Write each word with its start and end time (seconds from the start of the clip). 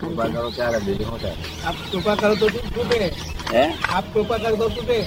કૃપા 0.00 0.24
કરો 0.28 0.48
ત્યારે 0.50 0.78
બીજું 0.78 1.06
શું 1.06 1.20
થાય? 1.20 1.36
આપ 1.66 1.76
કૃપા 1.92 2.14
કરો 2.14 2.34
તો 2.34 2.48
તૂટે? 2.48 2.96
હે? 3.52 3.62
આપ 3.88 4.04
કૃપા 4.14 4.38
કરો 4.38 4.56
તો 4.56 4.66
તૂટે? 4.68 4.98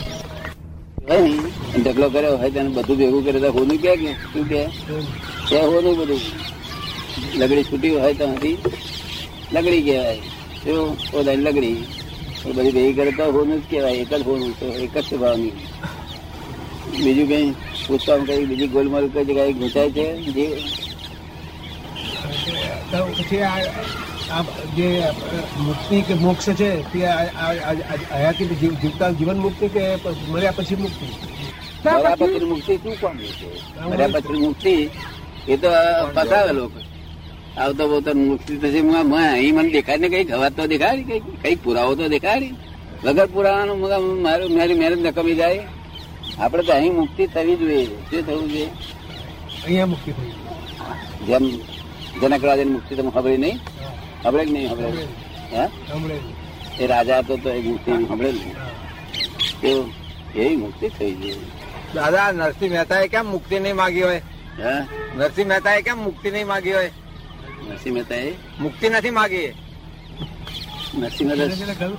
ને 1.10 1.84
ઢગલો 1.84 2.10
કર્યો 2.10 2.38
હોય 2.38 2.50
તેને 2.50 2.70
બધું 2.70 2.98
ભેગું 2.98 3.24
કરે 3.24 3.40
તો 3.40 3.52
હોનું 3.52 3.78
કે 3.78 3.94
કે 3.98 4.14
શું 4.34 4.50
કે? 4.50 4.62
છે 5.50 5.62
હોનું 5.62 5.98
બધું? 5.98 6.22
લગડી 7.36 7.64
છૂટી 7.64 7.90
હોય 7.90 8.14
તો 8.14 8.28
હતી 8.28 8.58
લગડી 9.54 9.82
કહેવાય. 9.82 10.18
શું? 10.64 10.98
પોતાની 11.12 11.44
લગડી. 11.44 11.78
તો 12.44 12.54
બધી 12.54 12.72
ભેગી 12.72 12.94
કરે 12.94 13.12
તો 13.12 13.32
હોનું 13.32 13.62
જ 13.62 13.70
કહેવાય. 13.70 13.94
એક 13.94 14.14
જ 14.14 14.22
હોનું 14.22 14.60
તો 14.60 14.66
એક 14.66 14.98
જ 14.98 15.06
સ્વભાવની. 15.10 15.54
બીજું 17.04 17.28
કઈ 17.28 17.52
પૂછતા 17.88 18.18
કઈ? 18.18 18.46
બીજી 18.46 18.68
ગોલમાલ 18.68 19.08
કઈ 19.08 19.26
જગ્યાએ 19.26 19.54
ઘૂંચાય 19.54 19.92
છે? 19.92 20.08
જે 20.22 20.48
પછી 22.92 23.40
આ 24.36 24.44
જે 24.78 24.88
મુક્તિ 25.66 25.98
કે 26.08 26.14
મોક્ષ 26.24 26.48
છે 26.60 26.70
તે 26.92 27.00
હયાતી 28.14 28.58
જીવતા 28.82 29.12
જીવન 29.20 29.40
મુક્તિ 29.46 29.66
કે 29.76 29.84
મર્યા 30.32 30.58
પછી 30.58 30.78
મુક્તિ? 30.84 31.06
મર્યા 31.84 32.18
પછી 32.20 32.50
મુક્તિ 32.52 32.74
શું 32.84 32.96
કોણ 33.02 33.18
છે? 33.40 33.48
મર્યા 33.90 34.14
પછી 34.16 34.42
મુક્તિ 34.46 34.74
એ 35.48 35.56
તો 35.62 35.70
બતાવે 36.16 36.52
લોકો. 36.60 36.80
આવતો 37.62 37.84
બોતો 37.92 38.12
મુક્તિ 38.30 38.54
તો 38.62 38.68
છે 38.74 38.80
અહીં 38.80 39.56
મને 39.56 39.70
દેખાય 39.76 40.00
ને 40.02 40.08
કઈ 40.14 40.26
હવા 40.38 40.52
તો 40.58 40.62
દેખાડી 40.74 41.08
કઈ 41.10 41.22
કઈ 41.44 41.56
પુરાવો 41.64 41.92
તો 42.00 42.06
દેખાડી 42.16 42.54
વગર 43.06 43.28
પુરાવાનું 43.34 43.78
મારું 44.26 44.52
મારી 44.58 44.78
મહેનત 44.80 45.02
નકમી 45.06 45.38
જાય. 45.42 45.64
આપડે 46.44 46.64
તો 46.68 46.72
અહીં 46.80 46.94
મુક્તિ 47.02 47.24
થવી 47.34 47.58
જોઈએ. 47.62 47.86
શું 48.10 48.22
થવું 48.28 48.48
જોઈએ? 48.52 48.70
અહીંયા 49.64 49.92
મુક્તિ 49.94 50.12
થઈ 50.18 50.32
જેમ 51.28 51.44
જનક 52.22 52.44
રાજાની 52.48 52.76
મુક્તિ 52.78 52.92
તમે 52.98 53.12
ખબર 53.16 53.32
નહીં. 53.46 53.58
ખબર 54.24 54.46
કે 54.46 54.52
નહીં 54.52 54.70
ખબર 54.70 54.94
હે? 55.54 55.64
એ 56.80 56.88
રાજા 56.88 57.20
હતો 57.20 57.38
તો 57.38 57.50
એ 57.50 57.62
મુક્તિ 57.62 57.92
ખબર 57.92 58.26
નહીં. 58.26 58.56
તો 59.62 59.90
એવી 60.36 60.56
મુક્તિ 60.56 60.90
થઈ 60.90 61.14
ગઈ. 61.14 61.38
દાદા 61.96 62.32
નરસિંહ 62.32 62.74
મહેતાએ 62.74 63.08
કેમ 63.08 63.26
મુક્તિ 63.26 63.60
નહીં 63.60 63.76
માગી 63.76 64.02
હોય? 64.02 64.22
હે? 64.60 64.74
નરસિંહ 65.18 65.48
મહેતાએ 65.48 65.82
કેમ 65.82 65.98
મુક્તિ 65.98 66.32
નહીં 66.32 66.48
માગી 66.48 66.72
હોય? 66.72 66.92
નરસિંહ 67.70 67.94
મહેતા 67.94 68.16
એ 68.16 68.34
મુક્તિ 68.60 68.90
નથી 68.90 69.10
માગી. 69.10 69.54
નરસિંહ 70.94 71.30
મહેતા. 71.30 71.90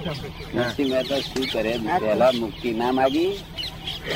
નરસિંહ 0.54 0.88
મહેતા 0.90 1.20
શું 1.20 1.46
કરે? 1.46 1.72
પહેલા 2.00 2.32
મુક્તિ 2.32 2.72
ના 2.72 2.92
માગી 2.92 3.32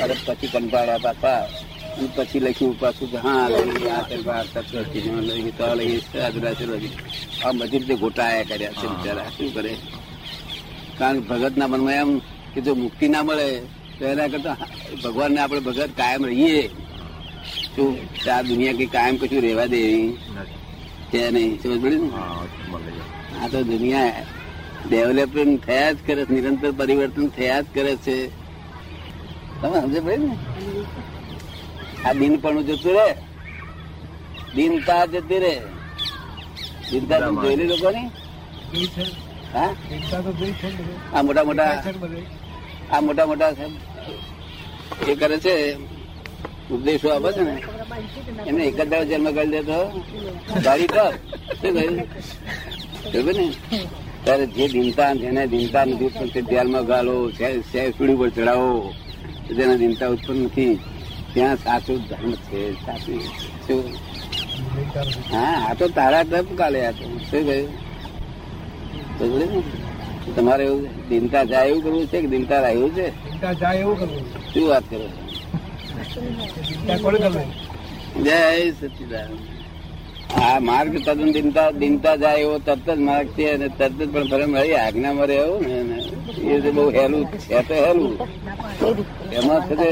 અને 0.03 0.15
પછી 0.25 0.47
કંટાળ્યા 0.47 0.99
અને 0.99 1.64
પછી 1.95 2.39
લખ્યું 2.39 2.75
પાછું 2.79 3.07
કે 3.11 3.17
હા 3.25 3.47
લઈ 3.49 3.89
આ 3.95 4.03
તે 4.09 4.15
લઈ 5.27 5.51
તો 5.57 5.67
લઈ 5.79 5.95
અધરાશે 6.27 6.65
લઈ 6.71 6.91
આ 7.45 7.53
બધી 7.59 7.79
રીતે 7.79 7.95
ગોટાયા 8.03 8.47
કર્યા 8.49 8.73
છે 8.79 8.87
બિચારા 8.91 9.29
શું 9.35 9.49
કરે? 9.55 9.73
કારણ 10.99 11.19
કે 11.21 11.27
ભગતના 11.29 11.67
મનમાં 11.67 11.99
એમ 12.01 12.11
કે 12.53 12.59
જો 12.65 12.75
મુક્તિ 12.75 13.07
ના 13.07 13.23
મળે 13.23 13.47
તો 13.97 14.03
એના 14.11 14.29
કરતા 14.33 14.57
ભગવાનને 15.03 15.39
આપણે 15.41 15.61
ભગત 15.67 15.91
કાયમ 15.97 16.23
રહીએ. 16.25 16.61
શું? 17.75 17.91
આ 18.31 18.41
દુનિયા 18.43 18.77
કઈ 18.79 18.89
કાયમ 18.95 19.15
કશું 19.17 19.41
રહેવા 19.41 19.67
દેવી 19.67 20.09
છે 21.11 21.21
નહીં 21.31 21.51
સમજ 21.61 21.77
પડી 21.83 22.01
ને? 22.03 22.09
આ 23.41 23.47
તો 23.51 23.63
દુનિયા 23.63 24.23
ડેવલપમેન્ટ 24.87 25.61
થયા 25.65 25.91
જ 25.93 25.97
કરે 26.07 26.21
છે 26.25 26.33
નિરંતર 26.33 26.71
પરિવર્તન 26.79 27.27
થયા 27.37 27.61
જ 27.61 27.67
કરે 27.75 27.93
છે. 28.05 28.17
તમે 29.61 29.77
સમજે 29.81 29.99
ભાઈ 30.05 30.23
ને? 30.23 30.35
આ 32.05 32.13
દિનપણું 32.19 32.63
જતું 32.67 32.93
રે 32.97 33.07
દિનતા 34.55 35.03
જતી 35.07 35.39
રે 35.39 35.53
દિનતા 36.91 37.19
જોયેલી 37.21 37.67
લોકો 37.71 37.89
ની 37.91 38.09
જોઈ 38.73 38.87
છે 38.95 39.03
હા 39.53 39.71
એકતા 39.95 40.21
તો 40.21 40.31
જોઈ 40.39 40.53
છે 40.59 40.67
ને 40.67 40.75
બધે. 40.79 40.93
આ 41.13 41.21
મોટા 41.23 41.45
મોટા. 41.45 41.73
આ 42.91 43.01
મોટા 43.01 43.25
મોટા 43.25 43.51
એ 45.07 45.13
કરે 45.15 45.37
છે, 45.39 45.53
ઉપદેશો 46.69 47.07
આપે 47.11 47.29
છે 47.35 47.43
ને. 47.43 47.53
એમને 48.47 48.63
એક 48.67 48.75
જ 48.77 48.79
દાડો 48.89 49.05
જન્મ 49.09 49.27
કરી 49.35 49.51
દેતો 49.53 49.77
ગાડી 50.65 50.87
કર. 50.87 51.13
શું 51.59 51.73
કહ્યું? 51.75 51.95
ને? 53.37 53.45
ત્યારે 54.23 54.45
જે 54.47 54.65
દિનતા 54.67 55.11
જેને 55.15 55.43
દિનતા 55.47 55.85
નથી 55.85 56.05
ઉત્પન્ન 56.07 56.29
તે 56.33 56.41
ધ્યાનમાં 56.41 56.85
ગાલો 56.85 57.15
સીડી 57.31 58.17
પર 58.19 58.29
ચડાવો 58.29 58.69
જેને 59.49 59.75
દિનતા 59.77 60.09
ઉત્પન્ન 60.09 60.43
નથી. 60.45 60.73
ત્યાં 61.35 61.57
સાચું 61.57 61.99
ધર્મ 62.09 62.33
છે 62.45 62.59
સાચું 62.85 63.19
શું? 63.65 63.83
હા 65.31 65.55
આ 65.61 65.73
તો 65.75 65.85
તારા 65.89 66.23
ધર્મ 66.25 66.47
કાલે 66.55 66.79
આ 66.81 66.93
તો. 66.93 67.05
શું 67.29 67.43
કહ્યું? 67.45 67.69
તમારે 70.35 70.63
એવું 70.65 70.83
દિનતા 71.09 71.43
જાય 71.45 71.69
એવું 71.69 71.81
કરવું 71.83 72.07
છે 72.07 72.17
કે 72.21 72.27
દિનતા 72.27 72.61
રહ્યું 72.61 72.91
છે? 72.95 73.05
જાય 73.55 73.79
એવું 73.79 73.97
કરવું 73.97 74.23
શું 74.51 74.65
વાત 74.69 74.85
કરો 74.89 75.07
જય 78.23 78.39
સચિદાન 78.73 79.31
આ 80.43 80.59
માર્ગ 80.59 80.93
તદ્દન 81.05 81.31
દિનતા 81.31 81.71
દિનતા 81.71 82.15
જાય 82.15 82.41
એવો 82.41 82.57
તરત 82.57 82.87
જ 82.89 82.99
માર્ગ 82.99 83.27
છે 83.27 83.45
અને 83.53 83.67
તરત 83.67 83.91
જ 83.91 84.09
પણ 84.13 84.27
ફરે 84.29 84.45
મળી 84.45 84.75
આજ્ઞા 84.75 85.13
મરે 85.13 85.35
એવું 85.35 85.61
ને 85.61 85.83
ને 85.83 85.97
એ 86.53 86.59
તો 86.61 86.71
બહુ 86.71 86.89
હેલું 86.89 87.25
છે 87.25 87.61
તો 87.67 87.73
હેલું. 87.73 88.13
એમાં 89.33 89.61
છે 89.67 89.89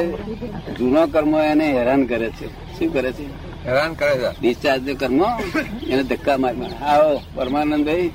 જૂનો 0.78 1.08
કર્મ 1.08 1.36
એને 1.36 1.68
હેરાન 1.78 2.06
કરે 2.06 2.30
છે. 2.30 2.48
શું 2.48 2.94
કરે 2.94 3.12
છે? 3.12 3.26
હેરાન 3.66 3.94
કરે 3.94 4.16
છે. 4.16 4.30
ડિસ્ચાર્જ 4.42 4.88
કર્મ 4.98 5.22
એને 5.90 6.04
ધક્કા 6.04 6.38
માર. 6.38 6.56
આવો 6.86 7.22
પરમાનંદ 7.36 7.86
ભાઈ 7.86 8.10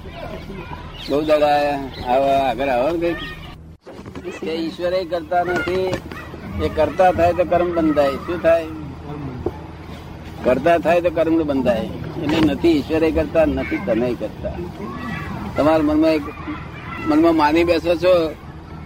બહુ 1.08 1.20
દાડા 1.22 1.48
આવ્યા 1.48 1.80
આવો 2.12 2.28
આગળ 2.48 2.68
આવો 2.68 2.96
ને 2.96 2.98
કંઈક 2.98 4.40
કે 4.40 4.52
ઈશ્વર 4.52 4.92
એ 4.92 5.04
કરતા 5.04 5.42
નથી 5.42 5.86
એ 6.64 6.68
કરતા 6.68 7.12
થાય 7.12 7.32
તો 7.32 7.44
કર્મ 7.44 7.68
બંધાય. 7.74 8.10
શું 8.26 8.42
થાય? 8.42 8.66
કરતા 10.44 10.78
થાય 10.78 11.00
તો 11.00 11.10
કર્મ 11.10 11.42
બંધાય. 11.42 11.88
એટલે 12.22 12.52
નથી, 12.52 12.68
ઈશ્વરે 12.68 13.10
કરતા, 13.10 13.44
નથી 13.44 13.78
તમે 13.86 14.14
કરતા. 14.14 14.52
તમારા 15.56 15.82
મનમાં 15.82 16.10
એક, 16.10 16.22
મનમાં 17.06 17.36
માની 17.36 17.64
બેસો 17.64 17.94
છો 17.94 18.34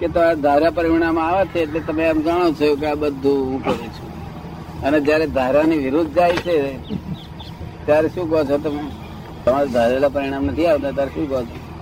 કે 0.01 0.09
તમારા 0.09 0.35
ધારા 0.35 0.71
પરિણામ 0.71 1.19
આવે 1.19 1.47
છે 1.47 1.61
એટલે 1.61 1.81
તમે 1.81 2.03
એમ 2.03 2.23
જાણો 2.23 2.53
છો 2.53 2.77
કે 2.77 2.87
આ 2.87 2.95
બધું 2.95 3.47
હું 3.47 3.65
કરું 3.65 3.89
છું. 3.89 4.11
અને 4.83 5.01
જયારે 5.01 5.27
ધારાની 5.27 5.79
વિરુદ્ધ 5.79 6.15
જાય 6.15 6.37
છે, 6.37 6.57
ત્યારે 7.87 8.09
શું 8.09 8.31
કહો 8.31 8.45
છો 8.45 8.59
તમે? 8.59 8.83
તમારા 9.45 9.65
ધારેલા 9.65 10.09
પરિણામ 10.09 10.45
નથી 10.45 10.67
આવતા, 10.67 10.91
ત્યારે 10.91 11.11
શું 11.11 11.29
કહો 11.29 11.43
છો? 11.43 11.73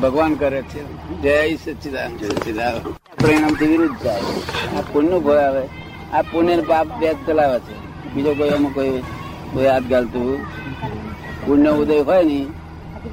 ભગવાન 0.00 0.34
કરે 0.34 0.62
છે. 0.62 0.82
જય 1.22 1.56
સચિદાન 1.56 2.10
સચિદાન 2.16 2.74
પરિણામથી 3.22 3.66
વિરુદ્ધ 3.66 3.98
જાય 4.04 4.78
આ 4.78 4.80
પુણ્ય 4.92 5.18
ભય 5.18 5.36
આવે. 5.36 5.64
આ 6.12 6.22
પુણ્ય 6.22 6.56
પાપ 6.60 6.86
બે 7.00 7.14
ચલાવે 7.26 7.58
છે. 7.58 7.74
બીજો 8.14 8.34
કોઈ 8.34 8.48
એમાં 8.48 8.74
કોઈ 8.74 9.02
કોઈ 9.52 9.66
હાથ 9.66 9.82
ગાલતું 9.82 10.46
પુણ્ય 11.46 11.70
ઉદય 11.80 11.98
હોય 12.08 12.24
ને 12.24 12.38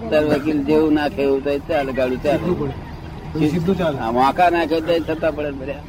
ત્યારે 0.09 0.27
વકીલ 0.27 0.59
જેવું 0.67 0.93
નાખે 0.93 1.21
એવું 1.21 1.41
તો 1.43 1.51
ચાલે 1.67 1.91
ગાડું 1.97 2.19
ચાલે. 2.23 3.97
વાંકા 4.17 4.49
નાખે 4.49 4.77
તો 4.87 4.93
છતાં 5.07 5.31
પડે 5.35 5.51
બધા. 5.51 5.81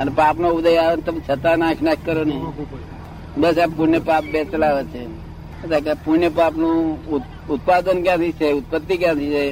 અને 0.00 0.10
પાપ 0.18 0.36
નો 0.40 0.48
ઉદય 0.58 0.76
આવે 0.76 1.02
તમે 1.06 1.20
છતાં 1.30 1.56
નાખ 1.58 1.80
નાખ 1.82 2.00
કરો 2.04 2.22
ને 2.24 2.36
બસ 3.38 3.58
આ 3.58 3.68
પુણ્ય 3.76 4.00
પાપ 4.08 4.24
બે 4.32 4.40
ચલાવે 4.44 4.82
છે. 4.92 5.02
કે 5.86 5.92
પુણ્ય 6.04 6.28
પાપનું 6.28 6.76
ઉત્પાદન 7.48 7.98
ક્યાંથી 8.02 8.32
છે 8.32 8.46
ઉત્પત્તિ 8.52 8.94
ક્યાંથી 8.96 9.30
છે 9.30 9.42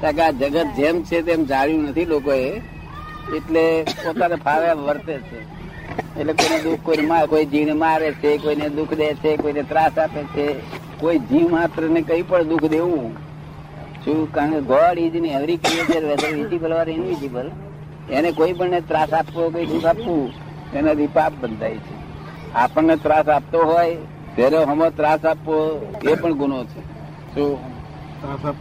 કારણ 0.00 0.16
કે 0.16 0.22
આ 0.22 0.32
જગત 0.40 0.68
જેમ 0.76 0.96
છે 1.02 1.22
તેમ 1.22 1.40
જાળ્યું 1.44 1.82
નથી 1.88 2.10
લોકોએ 2.12 2.44
એટલે 3.36 3.64
પોતાને 4.02 4.36
ફાવે 4.44 4.68
વર્તે 4.86 5.14
છે. 5.28 5.38
એટલે 6.20 6.32
કોઈને 6.38 6.58
દુઃખ 6.64 6.82
કોઈ 6.82 7.06
મારે 7.10 7.26
કોઈ 7.32 7.46
જીણ 7.52 7.70
મારે 7.82 8.08
છે 8.20 8.30
કોઈને 8.44 8.66
દુઃખ 8.68 8.94
દે 9.00 9.08
છે 9.22 9.30
કોઈને 9.36 9.62
ત્રાસ 9.70 9.98
આપે 9.98 10.22
છે. 10.34 10.46
કોઈ 11.00 11.20
જીવ 11.20 11.46
માત્ર 11.50 11.82
ને 11.88 12.00
કઈ 12.02 12.22
પણ 12.22 12.48
દુઃખ 12.50 12.68
દેવું 12.68 13.10
શું? 14.02 14.18
કારણ 14.32 14.52
કે 14.52 14.60
God 14.62 14.98
is 14.98 15.14
in 15.14 15.26
every 15.30 15.58
creature 15.58 16.02
whether 16.04 16.30
visible 16.34 16.72
or 16.72 16.88
invisible 16.88 17.48
એને 18.10 18.30
કોઈ 18.32 18.54
પણ 18.54 18.84
ત્રાસ 18.84 19.12
આપવો 19.12 19.50
કોઈ 19.50 19.66
દુઃખ 19.66 19.86
આપવું 19.86 20.22
એનાથી 20.74 21.08
પાપ 21.08 21.32
બંધાય 21.42 21.78
છે. 21.78 21.94
આપણને 22.54 22.96
ત્રાસ 22.98 23.28
આપતો 23.28 23.58
હોય 23.64 23.96
ત્યારે 24.34 24.58
હમો 24.64 24.86
ત્રાસ 24.92 25.24
આપવો 25.24 25.56
એ 26.02 26.16
પણ 26.16 26.34
ગુનો 26.34 26.58
છે. 26.64 26.80
શું? 27.34 27.58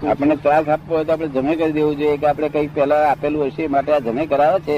આપણને 0.05 0.35
ત્રાસ 0.37 0.67
આપવો 0.67 0.93
હોય 0.93 1.05
તો 1.05 1.11
આપણે 1.11 1.27
જમે 1.29 1.55
કરી 1.55 1.71
દેવું 1.71 1.97
જોઈએ 1.97 2.17
કે 2.17 2.27
આપણે 2.27 2.49
કઈ 2.49 2.67
પહેલા 2.69 3.03
આપેલું 3.09 3.47
હશે 3.47 3.67
માટે 3.67 3.91
આ 3.93 3.99
જમે 3.99 4.23
કરાવે 4.27 4.59
છે. 4.59 4.77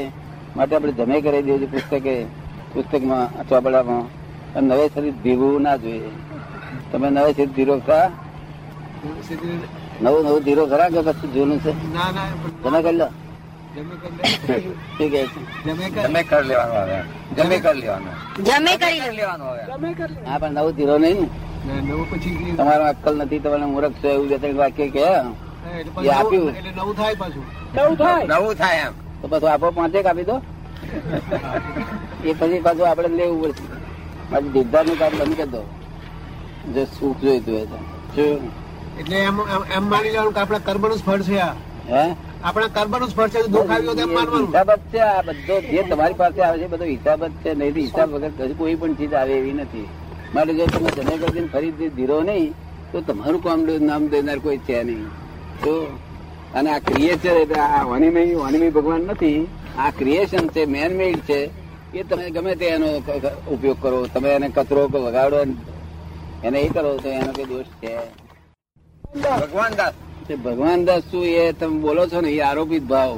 માટે 0.55 0.75
આપણે 0.75 0.93
જમે 0.93 1.21
કરી 1.21 1.41
દેવું 1.41 1.59
જોઈએ 1.59 1.67
પુસ્તકે 1.67 2.15
પુસ્તકમાં 2.73 3.27
ચોપડામાં. 3.47 4.05
અને 4.55 4.67
નવેસરી 4.67 5.13
ધીરવું 5.23 5.61
ના 5.61 5.77
જોઈએ. 5.77 6.11
તમે 6.91 7.09
નવે 7.09 7.21
નવેસરી 7.21 7.45
ધીરો 7.45 7.79
ખરા? 7.79 8.12
નવું 10.01 10.25
નવું 10.25 10.44
ધીરો 10.44 10.65
ખરા 10.65 10.89
કે 10.89 11.01
પછી 11.01 11.27
જૂનું 11.27 11.59
છે? 11.59 11.94
ના 11.94 12.12
ના 12.12 12.25
તમે 12.63 12.81
કરી 12.81 12.97
લો. 12.97 13.07
જમે 13.75 13.95
કરી 13.95 14.73
ઠીક 14.97 15.13
છે? 15.13 15.25
જમે 15.63 15.89
કર. 15.89 16.07
જમે 16.07 16.23
કરી 16.23 16.47
લેવાનું 16.47 16.77
હવે. 16.77 17.01
જમે 17.35 17.59
કરી 17.59 17.81
લેવાનું. 17.81 18.44
જમે 18.45 18.77
કરી 18.77 19.15
લેવાનું 19.15 19.47
હવે. 19.47 20.29
હા 20.29 20.38
પણ 20.38 20.51
નવું 20.51 20.71
ધીરો 20.75 20.97
નહીં 20.97 21.21
ને? 21.21 22.56
તમારો 22.57 22.85
અક્કલ 22.85 23.17
નથી 23.17 23.39
તમારે 23.39 23.65
મૂર્ખ 23.65 23.91
છો 24.03 24.07
એવું 24.07 24.27
બે 24.27 24.38
ત્રણ 24.38 24.56
વાક્ય 24.56 24.89
કે 24.89 25.06
આપ્યું. 25.06 26.53
નવું- 26.75 26.95
થાય 26.95 27.15
પાછું. 27.15 27.44
નવું 27.75 27.97
થાય. 27.97 28.27
નવું 28.27 28.56
થાય 28.56 28.77
એમ. 28.77 28.94
તો 29.21 29.27
પછી 29.27 29.47
આપો 29.47 29.71
પાંચેક 29.71 30.06
આપી 30.06 30.24
દો. 30.24 30.41
એ 32.25 32.33
પછી 32.33 32.59
પાછું 32.59 32.89
આપડે 32.89 33.07
લેવું 33.07 33.44
પડશે. 33.44 33.63
પાછું 34.31 34.51
દીધા 34.51 34.83
નું 34.83 35.00
કામ 35.00 35.12
બંધ 35.19 35.38
કરી 35.38 35.50
દો. 35.50 35.80
જો 36.65 36.83
સુખ 36.83 37.17
જોઈતું 37.17 37.55
હોય 37.55 37.65
તો. 37.65 38.49
એટલે 38.99 39.17
એમ 39.17 39.39
એમ- 39.39 39.79
માની 39.79 40.09
લેવાનું 40.09 40.33
કે 40.33 40.39
આપણા 40.39 40.59
કર્મનું 40.59 40.97
ફળ 40.97 41.21
છે 41.21 41.37
આ. 41.37 41.53
હે? 41.89 42.15
આપણા 42.43 42.67
કર્મનું 42.67 43.09
ફળ 43.09 43.27
છે 43.27 43.47
દુઃખ 43.47 43.69
આવ્યું 43.69 43.95
તો 43.95 44.07
માનવાનું. 44.07 44.47
હિસાબ 44.47 44.71
જ 44.71 44.79
છે 44.79 44.97
આ 44.97 45.21
બધો. 45.21 45.61
જે 45.61 45.83
તમારી 45.83 46.13
પાસે 46.13 46.41
આવે 46.41 46.59
છે 46.59 46.67
બધો 46.67 46.83
હિસાબ 46.83 47.25
જ 47.25 47.31
છે. 47.31 47.53
નહીં 47.53 47.73
હિસાબ 47.75 48.09
વગર 48.09 48.53
કોઈ 48.57 48.75
પણ 48.75 48.93
ચીજ 48.93 49.13
આવે 49.13 49.33
એવી 49.33 49.53
નથી. 49.53 49.87
માટે 50.35 50.53
જો 50.53 50.65
તમે 50.65 50.89
જમે 50.91 51.17
કરીને 51.17 51.47
ફરી 51.47 51.71
ધીરો 51.71 52.21
નહીં 52.21 52.53
તો 52.91 53.01
તમારું 53.01 53.43
કામ 53.43 53.67
નામ 53.81 54.07
દેનાર 54.07 54.39
કોઈ 54.39 54.57
છે 54.57 54.83
નહીં. 54.83 55.05
તો 55.63 55.99
અને 56.55 56.71
આ 56.71 56.79
ક્રિએચર 56.79 57.29
એટલે 57.29 57.55
આ 57.55 57.83
વાણીમય 57.83 58.35
વાણીમય 58.35 58.69
ભગવાન 58.69 59.01
નથી. 59.01 59.47
આ 59.77 59.89
ક્રિએશન 59.89 60.47
છે 60.47 60.65
મેન 60.65 60.97
મેડ 60.97 61.19
છે. 61.19 61.49
એ 61.93 62.03
તમે 62.03 62.29
ગમે 62.29 62.55
તે 62.55 62.65
એનો 62.65 62.87
ઉપયોગ 63.47 63.81
કરો. 63.81 64.07
તમે 64.13 64.29
એને 64.29 64.49
કચરો 64.49 64.87
વગાડો 64.87 65.37
એને 66.43 66.59
એ 66.59 66.69
કરો 66.69 66.95
તો 66.97 67.09
એનો 67.09 67.31
કઈ 67.31 67.45
દોષ 67.45 67.69
છે? 67.81 67.93
ભગવાન 69.41 69.73
દાસ. 69.75 69.93
ભગવાન 70.45 70.85
દાસ. 70.85 71.03
શું 71.11 71.25
એ 71.25 71.51
તમે 71.53 71.77
બોલો 71.79 72.07
છો 72.07 72.21
ને 72.21 72.29
એ 72.29 72.39
આરોપિત 72.41 72.83
ભાવ 72.83 73.17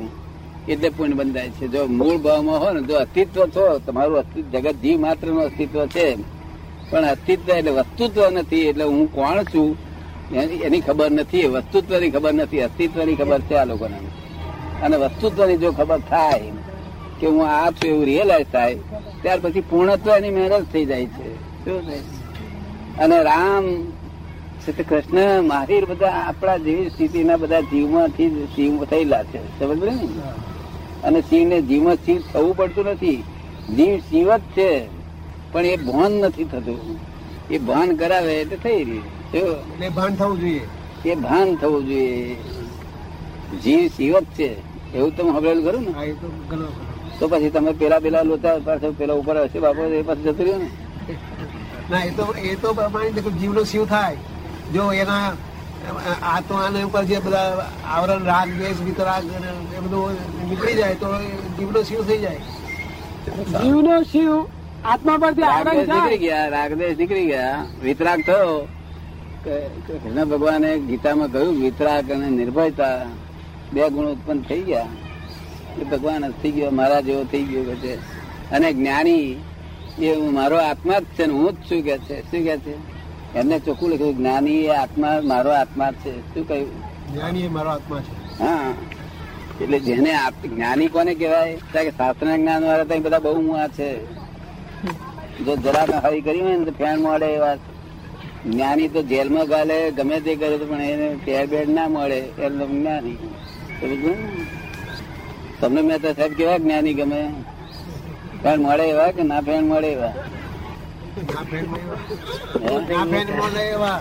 એટલે 0.67 0.89
પુણ્ય 0.89 1.13
બંધાય 1.13 1.49
છે. 1.49 1.67
જો 1.67 1.87
મૂળ 1.87 2.17
ભાવમાં 2.17 2.59
હોય 2.59 2.73
ને 2.73 2.81
જો 2.81 2.95
અસ્તિત્વ 2.95 3.45
છો 3.55 3.79
તમારું 3.85 4.17
અસ્તિત્વ 4.19 4.47
જગત 4.53 4.75
જીવ 4.75 4.99
માત્રનું 4.99 5.43
અસ્તિત્વ 5.43 5.85
છે. 5.85 6.07
પણ 6.89 7.05
અસ્તિત્વ 7.05 7.49
એટલે 7.49 7.71
વસ્તુત્વ 7.71 8.29
નથી 8.29 8.67
એટલે 8.69 8.83
હું 8.83 9.11
કોણ 9.13 9.43
છું? 9.43 9.69
એની 10.33 10.55
એની 10.65 10.81
ખબર 10.81 11.11
નથી 11.11 11.47
વસ્તુત્વની 11.47 12.11
ખબર 12.11 12.33
નથી 12.33 12.61
અસ્તિત્વની 12.61 13.15
ખબર 13.15 13.41
છે 13.41 13.55
આ 13.55 13.65
લોકોને 13.65 13.99
અને 14.83 14.95
વસ્તુત્વની 14.97 15.57
જો 15.57 15.71
ખબર 15.71 15.99
થાય 16.09 16.51
કે 17.19 17.27
હું 17.27 17.45
આ 17.47 17.71
છું 17.71 17.89
એવું 17.89 18.05
રિયલાઇઝ 18.05 18.47
થાય 18.51 18.75
ત્યાર 19.21 19.39
પછી 19.41 19.61
પૂર્ણત્વ 19.61 20.09
એની 20.17 20.31
મહેનત 20.31 20.65
થઈ 20.73 20.85
જાય 20.85 21.05
છે. 21.05 21.27
શું 21.65 21.81
થાય? 21.85 22.22
અને 22.99 23.23
રામ 23.23 23.83
શ્રી 24.65 24.83
કૃષ્ણ 24.83 25.41
મહાવીર 25.41 25.85
બધા 25.85 26.07
આપણા 26.07 26.57
જેવી 26.57 26.89
સ્થિતિના 26.89 27.37
બધા 27.37 27.61
જીવમાંથી 27.61 28.47
શિવ 28.55 28.85
થયેલા 28.85 29.23
છે. 29.23 29.59
સમજ 29.59 29.83
ને? 29.83 30.07
અને 31.03 31.21
શિવને 31.21 31.61
જીવમાં 31.61 31.95
શિવ 31.95 32.21
થવું 32.33 32.57
પડતું 32.57 32.85
નથી. 32.85 33.23
જીવ 33.75 33.97
શિવ 33.97 34.37
જ 34.37 34.39
છે 34.39 34.87
પણ 35.51 35.65
એ 35.65 35.75
ભાન 35.75 36.11
નથી 36.11 36.43
થતું. 36.43 36.99
એ 37.51 37.57
ભાન 37.57 37.95
કરાવે 37.95 38.41
એટલે 38.41 38.57
થઈ 38.57 38.83
રહ્યું? 38.83 39.95
ભાન 39.95 40.15
થવું 40.15 40.39
જોઈએ. 40.39 40.61
એ 41.05 41.15
ભાન 41.15 41.55
થવું 41.55 41.85
જોઈએ. 41.85 42.35
જીવ 43.63 43.87
શિવ 43.87 44.19
જ 44.19 44.23
છે. 44.23 44.73
એવું 44.93 45.17
તમે 45.17 45.29
હબળેલું 45.29 45.65
ખરું 45.65 45.81
ને? 45.81 46.11
તો 47.19 47.27
પછી 47.27 47.49
તમે 47.49 47.71
પેલા 47.71 47.99
પેલા 47.99 48.21
લોચા 48.21 48.57
પાસે 48.57 48.89
પેલા 48.89 49.13
ઉપર 49.13 49.37
હશે 49.37 49.59
બાપુ 49.59 49.81
એ 49.81 50.01
પાસે 50.01 50.21
જતું 50.21 50.45
રહ્યું 50.45 50.61
ને? 50.61 50.69
ના 51.89 52.03
એ 52.09 52.11
તો 52.17 52.25
એ 52.49 52.55
તો 52.61 52.69
પ્રમાણે 52.77 53.21
જીવનો 53.41 53.63
શિવ 53.71 53.83
થાય. 53.93 54.17
જો 54.73 54.83
એના 55.01 55.27
આત્માને 56.33 56.79
ઉપર 56.87 57.03
જે 57.09 57.17
બધા 57.25 57.65
આવરણ 57.95 58.23
રાગ 58.31 58.49
દ્વેષ 58.57 58.79
વિતરાગ 58.87 59.23
એ 59.77 59.79
બધું 59.85 60.13
નીકળી 60.49 60.77
જાય 60.79 60.95
તો 61.03 61.09
જીવનો 61.57 61.79
શિવ 61.89 62.01
થઈ 62.07 62.21
જાય. 62.25 62.41
જીવનો 63.61 63.95
શિવ 64.11 64.31
આત્મા 64.93 65.17
પરથી 65.23 65.49
આવરણ 65.49 65.77
નીકળી 65.91 66.21
ગયા 66.25 66.45
ગયા 66.45 66.53
રાગદેશ 66.55 66.97
નીકળી 67.01 67.27
ગયા. 67.31 67.59
વિતરાગ 67.83 68.19
થયો. 68.29 68.55
કૃષ્ણ 69.43 70.19
ભગવાને 70.31 70.71
ગીતામાં 70.89 71.29
કહ્યું 71.33 71.55
વિતરાગ 71.63 72.11
અને 72.15 72.27
નિર્ભયતા 72.39 72.97
બે 73.73 73.81
ગુણ 73.95 74.11
ઉત્પન્ન 74.15 74.39
થઈ 74.49 74.63
ગયા. 74.69 74.91
એ 75.81 75.83
ભગવાન 75.91 76.23
થઈ 76.41 76.53
ગયો 76.55 76.71
મારા 76.79 77.01
જેવો 77.07 77.23
થઈ 77.31 77.45
ગયો 77.49 77.75
છે 77.83 77.93
અને 78.55 78.67
જ્ઞાની 78.77 79.25
એ 79.99 80.15
હું 80.15 80.33
મારો 80.33 80.57
આત્મા 80.57 80.99
જ 80.99 81.03
છે 81.03 81.23
હું 81.23 81.51
જ 81.51 81.69
શું 81.69 81.81
કે 81.81 81.97
છે. 81.97 82.21
શું 82.21 82.43
કે 82.43 82.57
છે? 82.57 82.93
એમને 83.39 83.59
ચોખ્ખું 83.59 83.89
લખ્યું 83.91 84.17
જ્ઞાની 84.17 84.65
એ 84.65 84.69
આત્મા 84.69 85.21
મારો 85.23 85.51
આત્મા 85.51 85.91
છે. 85.91 86.33
શું 86.33 86.47
કહ્યું? 86.47 86.83
જ્ઞાની 87.13 87.41
એ 87.41 87.47
મારો 87.47 87.69
આત્મા 87.69 87.99
છે. 87.99 88.43
હા. 88.43 88.73
એટલે 89.61 89.79
જેને 89.79 90.09
જ્ઞાની 90.43 90.87
કોને 90.87 91.15
કહેવાય? 91.15 91.55
કે 91.55 91.91
શાસ્ત્ર 91.91 92.37
જ્ઞાન 92.37 92.63
વાળા 92.63 92.83
તો 92.83 92.99
બધા 92.99 93.19
બહુ 93.19 93.41
મુઆ 93.41 93.67
છે. 93.67 94.05
જો 95.45 95.55
જરા 95.55 96.01
હરી 96.03 96.21
કરી 96.21 96.41
હોય 96.41 96.57
ને 96.57 96.65
તો 96.65 96.71
ફેન 96.71 96.99
મળે 96.99 97.25
એ 97.25 97.37
વાત 97.37 97.59
જ્ઞાની 98.45 98.87
તો 98.87 99.01
જેલમાં 99.01 99.47
ગાલે 99.47 99.91
ગમે 99.91 100.19
તે 100.19 100.35
કરે 100.35 100.57
તો 100.57 100.65
પણ 100.65 100.81
એને 100.81 101.15
પેર 101.25 101.47
બેડ 101.47 101.69
ના 101.69 101.87
મળે. 101.87 102.17
એટલે 102.17 102.65
જ્ઞાની. 102.65 103.17
તમને 105.61 105.81
મેં 105.81 106.01
તો 106.01 106.13
સાહેબ 106.13 106.33
કેવા 106.33 106.57
જ્ઞાની 106.57 106.93
ગમે? 106.93 107.33
ફેન 108.43 108.57
મળે 108.63 108.85
એવા 108.93 109.11
કે 109.15 109.23
ના 109.23 109.41
ફેન 109.47 109.63
મળે 109.69 109.89
એવા? 109.95 110.13
ના 111.23 111.43
હે? 113.11 113.21
મળે 113.39 113.63
એવા. 113.75 113.99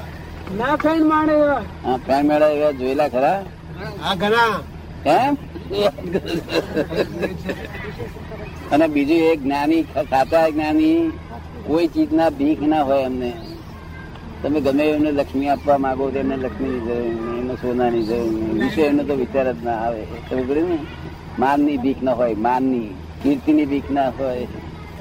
ના 0.58 0.76
ફેન 0.76 1.00
માણે 1.10 1.34
એવા. 1.34 1.62
હા 1.84 1.98
ફેન 2.06 2.22
મળે 2.26 2.46
એવા 2.56 2.72
જોયેલા 2.72 3.08
ખરા? 3.08 3.38
આ 4.06 4.14
ઘણા. 4.16 4.54
એમ 5.04 5.34
અને 8.70 8.86
બીજું 8.88 9.22
એક 9.32 9.40
જ્ઞાની 9.42 9.82
સાચા 10.10 10.50
જ્ઞાની 10.50 11.12
કોઈ 11.66 11.88
ચીજના 11.88 12.30
ભીખ 12.30 12.62
ના 12.72 12.82
હોય 12.82 13.06
એમને. 13.06 13.30
તમે 14.42 14.60
ગમે 14.60 14.84
એમને 14.90 15.10
લક્ષ્મી 15.12 15.48
આપવા 15.48 15.78
માંગો 15.78 16.10
તો 16.10 16.18
એમને 16.18 16.36
લક્ષ્મીની 16.36 16.82
જરૂર 16.86 17.06
નહીં 17.14 17.38
એમને 17.38 17.54
સોનાની 17.62 18.02
જરૂર 18.02 18.32
નહીં 18.32 18.58
વિશે 18.60 18.82
એમને 18.86 19.04
તો 19.04 19.14
વિચાર 19.16 19.48
જ 19.56 19.58
ના 19.64 19.78
આવે. 19.84 20.02
તમે 20.28 20.42
કહ્યું 20.42 20.68
ને? 20.70 20.78
માનની 21.38 21.78
ભીખ 21.78 22.02
ના 22.02 22.12
હોય 22.12 22.36
માનની. 22.36 22.90
કીર્તિની 23.22 23.66
બીક 23.66 23.90
ના 23.90 24.10
હોય 24.10 24.46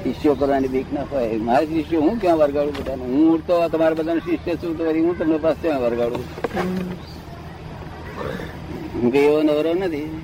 શિષ્યો 0.02 0.34
કરવાની 0.34 0.68
બીક 0.68 0.92
ના 0.92 1.02
હોય. 1.02 1.36
મારા 1.36 1.64
શિષ્યો 1.64 2.00
હું 2.00 2.20
ક્યાં 2.20 2.38
વરગાડું 2.38 2.74
બધાને? 2.76 3.02
હું 3.02 3.46
તો 3.46 3.68
તમારા 3.68 3.94
બધાને 3.94 4.20
શિષ્ય 4.20 4.56
છું 4.56 4.78
તો 4.78 4.84
હું 4.84 5.18
તમને 5.18 5.36
પાસે 5.36 5.58
ક્યાં 5.62 5.80
વરગાડું? 5.80 6.24
હું 8.94 9.12
કઈ 9.12 9.18
એવો 9.18 9.42
નવરો 9.42 9.74
નથી. 9.74 10.22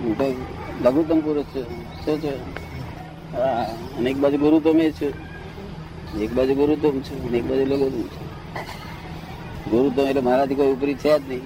હું 0.00 0.18
તો 0.18 0.26
લઘુત્તમ 0.84 1.20
પુરુષ 1.20 1.44
છું. 1.44 1.66
શું 2.04 2.22
છું? 2.22 2.38
હા, 3.36 3.62
અને 3.98 4.10
એક 4.10 4.16
બાજુ 4.16 4.38
ગુરુ 4.38 4.60
તો 4.60 4.72
મેં 4.72 4.92
છું. 4.92 5.12
એક 6.22 6.32
બાજુ 6.32 6.54
ગુરુ 6.54 6.74
તો 6.76 6.90
છું 6.90 7.34
એક 7.34 7.44
બાજુ 7.44 7.64
લઘુત્તમ 7.64 8.02
છું. 8.02 8.26
ગુરુ 9.70 9.90
તો 9.90 10.02
એટલે 10.02 10.20
મારાથી 10.20 10.54
કોઈ 10.54 10.72
ઉપરી 10.72 10.94
છે 10.94 11.18
જ 11.18 11.22
નહીં. 11.28 11.42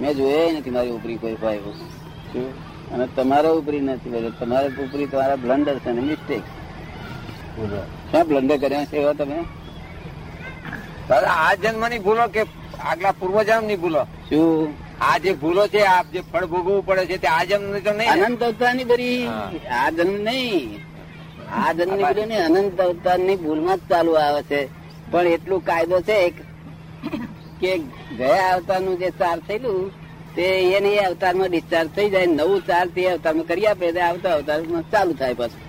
મેં 0.00 0.14
જોયા 0.14 0.52
નથી 0.58 0.70
મારી 0.70 0.90
ઉપરી 0.90 1.16
કોઈ 1.16 1.34
ભાઈ 1.34 1.58
શું? 2.32 2.75
અને 2.92 3.04
તમારા 3.16 3.56
ઉપરી 3.58 3.80
નથી 3.86 4.10
બધું. 4.14 4.34
તમારા 4.40 4.70
ઉપરી 4.84 5.08
તમારા 5.12 5.42
બ્લન્ડર 5.44 5.76
છે 5.84 5.90
મિસ્ટેક 6.08 6.44
ક્યાં 8.10 8.26
બ્લન્ડર 8.28 8.56
કર્યા 8.62 8.88
છે 8.90 8.96
એવા 9.02 9.18
તમે? 9.20 9.38
દાદા 11.08 11.36
આ 11.44 11.54
જન્મની 11.62 12.02
ભૂલો 12.06 12.24
કે 12.34 12.42
આગલા 12.90 13.14
પૂર્વજન્મની 13.20 13.78
ભૂલો? 13.82 14.02
શું? 14.28 14.74
આ 15.00 15.16
જે 15.24 15.30
ભૂલો 15.42 15.62
છે 15.72 15.80
આ 15.94 16.02
જે 16.12 16.20
ફળ 16.30 16.46
ભોગવવું 16.52 16.86
પડે 16.86 17.04
છે 17.10 17.16
તે 17.22 17.28
આ 17.36 17.44
જન્મ 17.50 17.74
તો 17.86 17.92
નહીં 17.98 18.24
અનંત 18.26 18.42
અવતારની 18.48 18.88
બરી 18.90 19.20
આ 19.80 19.88
જન્મ 19.96 20.16
નહીં. 20.28 20.68
આ 21.60 21.70
જન્મની 21.76 22.04
ભૂલ 22.14 22.32
અનંત 22.58 22.80
અવતારની 22.86 23.36
ભૂલમાં 23.44 23.78
જ 23.78 23.82
ચાલુ 23.90 24.12
આવે 24.24 24.42
છે. 24.50 24.60
પણ 25.10 25.26
એટલું 25.36 25.60
કાયદો 25.68 25.98
છે 26.08 26.16
કે 27.60 27.72
ગયા 28.18 28.48
અવતારનું 28.56 28.96
જે 29.00 29.08
ચાર 29.20 29.38
થયેલું 29.46 29.92
તે 30.36 30.46
એની 30.76 30.98
અવતારમાં 31.08 31.50
ડિસ્ચાર્જ 31.50 31.88
થઈ 31.96 32.10
જાય, 32.10 32.26
નવું 32.26 32.60
ચાર્જ 32.68 32.90
તે 32.94 33.02
અવતારમાં 33.10 33.46
કરી 33.50 33.66
આપે 33.66 33.84
એટલે 33.88 34.02
આવતા 34.06 34.34
અવતારમાં 34.38 34.84
ચાલુ 34.92 35.12
થાય 35.20 35.34
પાછું 35.40 35.62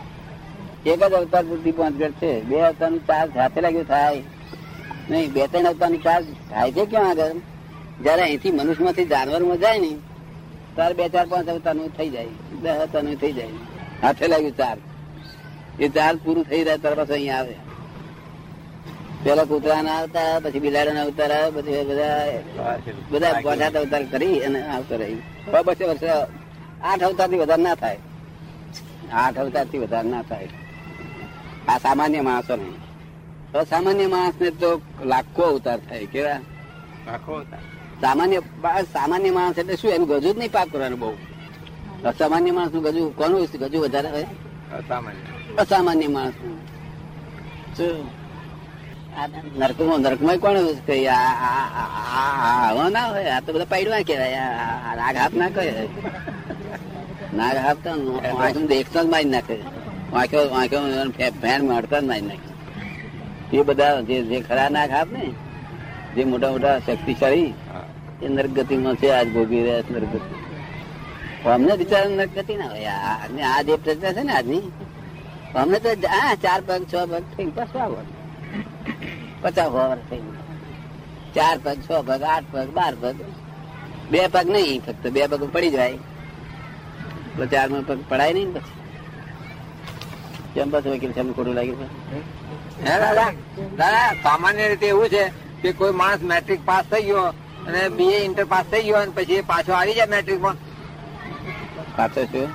એક 0.86 1.00
જ 1.00 1.14
અવતાર 1.20 1.44
પૂરતી 1.50 1.76
પહોંચગઢ 1.78 2.18
છે. 2.22 2.32
બે 2.50 2.56
અવતારનું 2.70 3.02
ચાર્જ 3.08 3.32
હાથે 3.42 3.60
લાગ્યું 3.62 3.88
થાય. 3.88 4.22
નહીં, 5.10 5.32
બે 5.34 5.48
ત્રણ 5.52 5.70
અવતારનું 5.72 6.02
ચાર્જ 6.04 6.26
થાય 6.52 6.72
છે 6.72 6.84
ક્યાં 6.92 7.10
આગળ? 7.10 7.40
જયારે 8.04 8.24
અહીંથી 8.28 8.52
મનુષ્યમાંથી 8.52 9.08
જાનવરમાં 9.14 9.60
જાય 9.64 9.80
ને, 9.80 9.92
ત્યારે 10.76 10.96
બે 11.00 11.10
ચાર 11.14 11.28
પાંચ 11.32 11.48
અવતારનું 11.50 11.90
થઈ 11.98 12.10
જાય. 12.10 12.34
દસ 12.64 12.78
અવતારનું 12.86 13.18
થઈ 13.22 13.34
જાય. 13.38 13.58
હાથે 14.04 14.26
લાગ્યું 14.28 14.58
ચાર 14.60 14.78
એ 15.80 15.88
ચાર્જ 15.96 16.18
પૂરું 16.24 16.46
થઈ 16.50 16.64
જાય, 16.64 16.78
ત્યાર 16.78 16.98
પાછું 17.00 17.16
અહીંયા 17.16 17.40
આવે. 17.40 17.56
પેલા 19.28 19.44
કૂતરા 19.44 19.82
ના 19.82 19.96
આવતા 20.00 20.40
પછી 20.44 20.60
બિલાડા 20.66 20.94
ના 20.94 21.06
અવતાર 21.08 21.32
પછી 21.56 21.84
બધા 21.90 22.12
બધા 23.12 23.34
પાંચ 23.46 23.76
અવતાર 23.76 24.04
કરી 24.12 24.38
અને 24.46 24.60
આવતા 24.74 24.96
રહી. 24.96 25.22
બસે 25.66 25.84
વર્ષે 25.90 26.10
આઠ 26.84 27.04
અવતારથી 27.04 27.40
વધારે 27.44 27.64
ના 27.64 27.76
થાય. 27.76 28.00
આઠ 29.14 29.38
અવતારથી 29.38 29.78
વધારે 29.78 30.10
ના 30.10 30.22
થાય. 30.22 30.48
આ 31.68 31.78
સામાન્ય 31.78 32.22
માણસો 32.22 32.56
ને 32.56 33.64
સામાન્ય 33.70 34.08
માણસ 34.08 34.36
ને 34.42 34.50
તો 34.62 34.70
લાખો 35.06 35.44
અવતાર 35.44 35.80
થાય 35.90 36.06
કેવા? 36.06 36.40
લાખો 37.08 37.32
અવતાર. 37.34 37.60
સામાન્ય 38.02 38.40
સામાન્ય 38.94 39.32
માણસ 39.32 39.58
એટલે 39.58 39.76
શું? 39.76 39.92
એનું 39.92 40.08
ગજુ 40.08 40.34
જ 40.34 40.38
નહીં 40.38 40.52
પાક 40.52 40.68
કરવાનું 40.72 41.00
બહુ. 41.00 41.12
અસામાન્ય 42.06 42.52
માણસનું 42.52 42.84
ગજુ 42.84 43.10
કોનું? 43.10 43.48
ગજુ 43.62 43.80
વધારે 43.82 44.10
હોય? 44.10 44.28
અસામાન્ય. 44.78 45.24
અસામાન્ય 45.58 46.08
માણસ 46.08 46.34
નરકમાં 49.18 50.00
નરકમાં 50.06 50.38
કોણ 50.44 50.58
આ 51.10 51.32
આવો 52.50 52.84
ના 52.96 53.08
હોય, 53.12 53.32
આ 53.36 53.42
તો 53.46 53.50
બધા 53.54 53.72
પૈડવા 53.74 54.02
આ 54.42 54.94
નાગ 55.00 55.16
હાથ 55.22 55.36
ના 55.42 55.50
કહે 55.56 55.64
નાગ 57.38 57.58
હાથ 57.66 57.80
તો 57.86 57.92
આંખો 58.42 58.62
દેખતો 58.72 59.00
જ 59.04 59.08
મારી 59.14 59.32
નાખે. 59.36 59.58
આંખો 60.14 60.40
આંખો 60.60 60.78
ફેન 61.42 61.62
મળતા 61.70 62.02
જ 62.02 62.06
મારી 62.10 62.28
નાખે. 62.30 62.52
એ 63.58 63.64
બધા 63.70 64.02
જે 64.08 64.16
જે 64.30 64.38
ખરા 64.48 64.70
નાગ 64.78 64.92
હાથ 64.98 65.12
ને, 65.16 65.24
જે 66.16 66.22
મોટા 66.32 66.52
મોટા 66.56 66.76
શક્તિશાળી, 66.86 67.52
એ 68.24 68.28
નરગતિમાં 68.36 68.96
છે, 69.02 69.08
આજ 69.18 69.28
ભોગી 69.36 69.64
રહ્યા 69.66 69.86
છે 69.86 69.92
નરગતિ 69.96 70.20
અમને 71.54 71.74
બિચારા 71.82 72.16
નરગતિ 72.20 72.54
ના 72.62 72.70
હોય. 72.74 72.94
આ 73.54 73.60
જે 73.68 73.74
પ્રજા 73.84 74.14
છે 74.16 74.22
ને 74.28 74.34
આજની 74.38 74.66
અમને 75.62 75.78
તો 75.84 75.90
આ 76.20 76.32
ચાર 76.44 76.62
પગ, 76.68 76.82
છ 76.92 76.94
પગ 77.12 77.24
થઈ 77.34 77.52
પાછું 77.58 77.82
આવો? 77.86 78.00
પચાસ 79.42 79.70
વર્ષ 79.76 80.04
થઈ 80.10 80.24
ચાર 81.36 81.58
પગ 81.66 81.78
છ 81.86 81.90
પગ 82.10 82.22
આઠ 82.34 82.50
પગ 82.54 82.68
બાર 82.78 82.94
પગ. 83.02 83.16
બે 84.12 84.20
પગ 84.36 84.46
નહીં 84.56 84.82
ફક્ત 84.86 85.04
બે 85.16 85.22
પગ 85.32 85.44
પડી 85.56 85.74
જાય. 85.78 85.98
એટલે 87.32 87.46
ચારમાં 87.54 87.84
પગ 87.90 88.00
પડાય 88.10 88.34
નહીં 88.38 88.54
પછી. 88.54 88.76
કેમ 90.54 90.70
પાછું 90.74 90.92
વકીલ 90.94 91.12
સાહેબ 91.16 91.34
ખોટું 91.38 91.56
લાગ્યું 91.56 91.90
હે 92.86 92.94
દાદા? 93.02 93.32
દાદા 93.80 94.08
સામાન્ય 94.24 94.70
રીતે 94.72 94.88
એવું 94.94 95.10
છે 95.16 95.24
કે 95.62 95.70
કોઈ 95.80 95.98
માણસ 96.02 96.24
મેટ્રિક 96.32 96.62
પાસ 96.70 96.86
થઈ 96.92 97.04
ગયો 97.08 97.26
અને 97.68 97.82
બીએ 97.98 98.18
ઇન્ટર 98.28 98.46
પાસ 98.54 98.66
થઈ 98.72 98.84
ગયો 98.88 99.00
અને 99.02 99.12
પછી 99.18 99.42
પાછો 99.52 99.72
આવી 99.80 99.98
જાય 100.00 100.14
મેટ્રિકમાં. 100.16 100.58
પાછો 101.98 102.22
શું? 102.32 102.50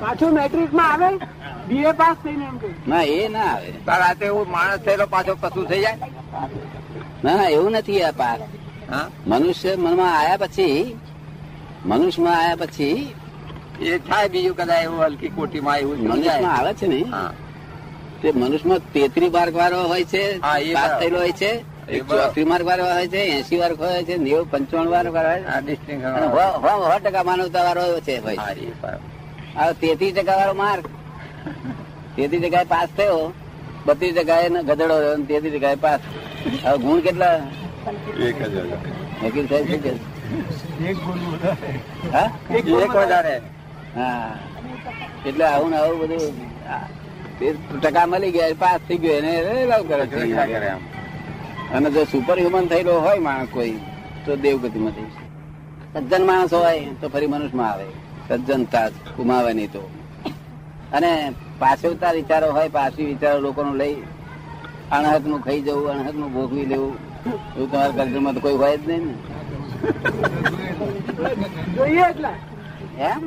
પાછું 0.00 0.30
મેટ્રિકમાં 0.38 0.92
આવે? 0.92 1.08
બીએ 1.68 1.92
પાસ 1.94 2.16
થઈને 2.22 2.44
એમ 2.44 2.56
કે 2.58 2.68
ના 2.86 3.02
એ 3.12 3.28
ના 3.28 3.48
આવે. 3.52 3.70
રાતે 3.98 4.24
એવું 4.26 4.46
માણસ 4.50 4.80
થયેલો 4.80 5.06
પાછો 5.06 5.32
કશું 5.36 5.64
થઈ 5.66 5.80
જાય? 5.80 5.96
ના 7.24 7.34
ના 7.34 7.48
એવું 7.48 7.72
નથી 7.72 8.02
આ 8.02 8.12
પાસ. 8.12 8.40
મનુષ્ય 9.26 9.72
મનમાં 9.76 10.12
આયા 10.18 10.38
પછી 10.38 10.96
મનુષ્યમાં 11.86 12.36
આયા 12.38 12.60
પછી 12.62 12.98
એ 13.82 13.98
થાય 14.00 14.28
બીજું 14.28 14.56
કદાચ 14.56 14.82
એવું 14.82 15.00
હલકી 15.04 15.30
કોટીમાં 15.30 15.78
એવું 15.78 15.96
મનુષ્યમાં 16.04 16.56
આવે 16.56 16.72
છે 16.74 16.86
ને? 16.86 17.00
તે 18.20 18.28
મનુષ્યમાં 18.34 18.80
તેત્રી 18.92 19.30
માર્ગ 19.30 19.54
વાળો 19.54 19.78
હોય 19.84 20.04
છે 20.04 20.22
હા, 20.38 20.58
એ 20.60 20.72
પાસ 20.74 20.90
થયેલો 20.98 21.18
હોય 21.18 21.32
છે 21.32 21.50
બરાબર. 22.02 22.44
માર્ક 22.44 22.64
વાળો 22.66 22.84
હોય 22.88 23.08
છે 23.08 23.20
એસી 23.34 23.58
માર્ક 23.58 23.78
હોય 23.80 24.02
છે 24.04 24.14
નેવું 24.18 24.46
પંચાવન 24.50 24.88
માર્ક 24.88 25.12
વાળો 25.12 25.30
હોય 25.30 26.88
સો- 26.88 27.00
ટકા 27.02 27.24
માનવતા 27.24 27.64
વાળો 27.64 28.00
છે 28.00 28.14
હોય 28.18 28.36
છે. 28.36 28.66
એ 29.60 29.74
તેત્રીસ 29.80 30.14
ટકા 30.14 30.36
વાળો 30.36 30.54
માર્ક 30.56 30.84
તેત્રીસ 32.16 32.42
જગ્યાએ 32.44 32.68
પાસ 32.74 32.88
થયો 32.96 33.32
બત્રીસ 33.86 34.14
જગ્યાએ 34.14 34.48
ગધડો 34.68 34.94
રહ્યો 35.00 35.16
તેથી 35.28 35.50
જગ્યાએ 35.50 35.76
પાસ. 35.76 36.00
હવે 36.64 36.78
ગુણ 36.78 37.00
કેટલા? 37.00 37.36
એક 38.28 38.36
હજાર 38.44 38.66
વકીલ 39.22 39.46
સાહેબ 39.48 39.66
શું 39.70 39.80
કે 39.82 39.92
એક 40.90 40.98
ગુણ 41.04 41.20
વધારે. 41.32 41.70
હા? 42.12 42.28
એક 42.50 42.64
વધારે. 42.94 43.34
હા. 43.94 44.30
એટલે 45.26 45.44
આવું 45.44 45.70
ને 45.70 45.76
આવું 45.76 45.98
બધું 46.00 46.34
બે 47.38 47.52
તે 47.52 47.78
ટકા 47.82 48.06
મળી 48.06 48.32
ગયા 48.32 48.58
પાસ 48.58 48.80
થઈ 48.88 48.98
ગયો 48.98 49.18
એને 49.20 49.32
રેલાવ 49.46 49.82
કરે. 49.88 50.72
અને 51.74 51.88
જો 51.90 52.04
સુપર 52.04 52.36
હ્યુમન 52.38 52.68
થયેલો 52.68 53.00
હોય 53.00 53.20
માણસ 53.20 53.50
કોઈ 53.50 53.76
તો 54.24 54.36
દેવગતિમાં 54.36 54.92
થઈ 54.92 55.10
સજ્જન 55.94 56.22
માણસ 56.26 56.52
હોય 56.52 56.92
તો 57.00 57.08
ફરી 57.08 57.26
મનુષ્યમાં 57.26 57.70
આવે. 57.70 57.86
સજ્જનતા 58.28 58.88
ગુમાવે 59.16 59.52
નહીં 59.54 59.72
તો. 59.72 59.82
અને 60.92 61.10
પાછળતા 61.60 62.12
વિચારો 62.12 62.48
હોય 62.52 62.70
પાછી 62.70 63.06
વિચારો 63.06 63.38
લોકોનું 63.40 63.76
લઈ 63.78 63.96
અણહકનું 64.90 65.40
ખાઈ 65.42 65.62
જવું 65.62 65.90
અણહકનું 65.92 66.30
ભોગવી 66.32 66.66
લેવું. 66.66 66.94
એવું 67.56 67.68
તમારા 67.70 67.96
કલ્ચરમાં 67.96 68.34
તો 68.34 68.40
કોઈ 68.40 68.58
હોય 68.62 68.76
જ 68.76 68.84
નહીં 68.86 69.04
ને. 69.06 69.14
જોઈએ 71.76 72.06
એમ? 73.10 73.22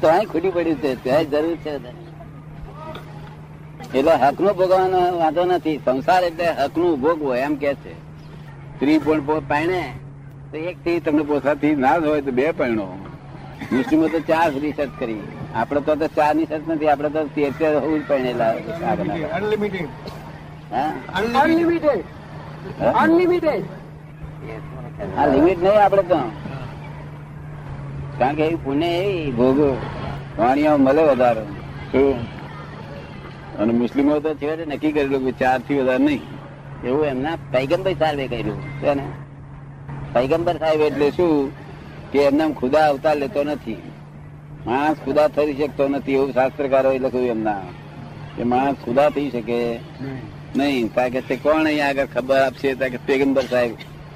તોય 0.00 0.20
ખૂટી 0.26 0.50
પડ્યું 0.50 0.80
છે 0.82 0.90
ત્યાં 1.02 1.26
જરૂર 1.32 1.56
છે 1.64 1.72
એટલે 3.94 4.14
હક 4.22 4.36
નો 4.40 4.50
ભોગવવાનો 4.54 5.00
વાંધો 5.18 5.42
નથી 5.44 5.80
સંસાર 5.84 6.22
એટલે 6.24 6.46
હકનું 6.60 7.00
ભોગવો 7.00 7.34
એમ 7.36 7.54
કે 7.56 7.72
છે. 7.82 7.94
ત્રી 8.78 8.98
પણ 8.98 9.20
પાણે 9.48 9.82
તો 10.50 10.56
એક 10.68 10.76
થી 10.84 11.00
તમને 11.00 11.22
પોસાથી 11.24 11.74
ના 11.76 12.00
જ 12.00 12.04
હોય 12.04 12.22
તો 12.22 12.32
બે 12.32 12.52
પરણો 12.52 12.86
મુસ્લિમો 13.72 14.08
તો 14.08 14.20
ચાર 14.20 14.50
રિસર્ચ 14.52 14.90
કરી. 14.98 15.22
આપડે 15.54 15.80
તો 15.80 15.96
તો 15.96 16.06
ચારની 16.06 16.46
સર્ચ 16.46 16.68
નથી 16.68 16.88
આપડે 16.88 17.08
તો 17.08 17.24
તેર 17.24 17.52
તેર 17.58 17.74
હોવું 17.74 18.00
જ 18.00 18.06
પરણેલા 18.08 18.54
અનલિમિટેડ 19.36 19.88
હા? 20.72 20.92
અનલિમિટેડ 21.14 22.04
હા? 22.80 22.92
અનલિમિટેડ 22.92 23.64
આ 25.18 25.26
લિમિટ 25.26 25.62
નહીં 25.62 25.82
આપડે 25.82 26.02
તો. 26.02 26.18
કારણ 28.18 28.34
કે 28.34 28.42
એ 28.42 28.54
પુણે 28.54 28.90
એ 28.98 29.30
ભોગો. 29.30 29.76
વાણીઓ 30.38 30.78
મળે 30.78 31.02
વધારે. 31.02 31.42
શું? 31.92 32.16
અને 33.58 33.72
મુસ્લિમો 33.72 34.20
તો 34.20 34.34
છે 34.34 34.66
નક્કી 34.66 34.92
કરેલું 34.92 35.24
કે 35.24 35.32
ચારથી 35.32 35.80
વધારે 35.80 36.04
નહીં. 36.04 36.22
એવું 36.84 37.06
એમના 37.06 37.36
પૈગંબર 37.52 37.92
સાહેબે 37.92 38.26
કર્યું. 38.28 38.80
છે 38.80 38.94
ને? 38.94 39.02
પૈગંબર 40.12 40.56
સાહેબ 40.58 40.80
એટલે 40.80 41.10
શું? 41.10 41.52
કે 42.12 42.18
એમને 42.28 42.44
ખુદા 42.60 42.86
અવતાર 42.92 43.16
લેતો 43.22 43.40
નથી. 43.44 43.82
માણસ 44.66 44.98
ખુદા 45.04 45.28
થઈ 45.36 45.54
શકતો 45.58 45.84
નથી 45.88 46.14
એવું 46.18 46.32
શાસ્ત્રકારો 46.32 46.90
લખ્યું 47.04 47.30
એમના. 47.34 47.64
કે 48.36 48.42
માણસ 48.44 48.78
ખુદા 48.84 49.08
થઈ 49.14 49.30
શકે 49.30 49.58
નહીં. 50.56 50.86
કારણ 50.94 51.12
કે 51.12 51.20
તે 51.28 51.36
કોણ 51.44 51.66
અહીંયા 51.66 51.88
આગળ 51.90 52.08
ખબર 52.14 52.40
આપશે? 52.42 52.70
કે 52.92 52.98
પેગંબર 53.06 53.46
સાહેબ 53.52 53.72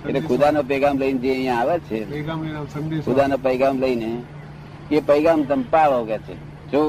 એટલે 0.06 0.20
ખુદાનો 0.28 0.61
પેગામ 0.70 0.99
લઈને 0.99 1.20
જે 1.22 1.30
અહીંયા 1.30 1.61
આવે 1.61 1.76
છે 1.88 1.99
ખુદાનો 3.06 3.37
પૈગામ 3.46 3.75
લઈને 3.84 4.11
એ 4.90 5.00
પૈગામ 5.00 5.38
ચંપાવો 5.49 5.99
કે 6.08 6.18
છે. 6.26 6.34
જો 6.72 6.82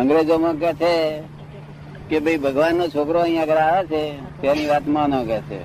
અંગ્રેજોમાં 0.00 0.56
કે 0.62 0.70
છે 0.80 0.92
કે 2.08 2.16
ભાઈ 2.24 2.42
ભગવાનનો 2.44 2.84
છોકરો 2.94 3.18
અહીંયા 3.20 3.42
આગળ 3.42 3.62
આવે 3.66 3.82
છે 3.90 4.02
તેની 4.40 4.68
વાત 4.72 4.86
માનો 4.86 5.18
કે 5.30 5.38
છે. 5.48 5.60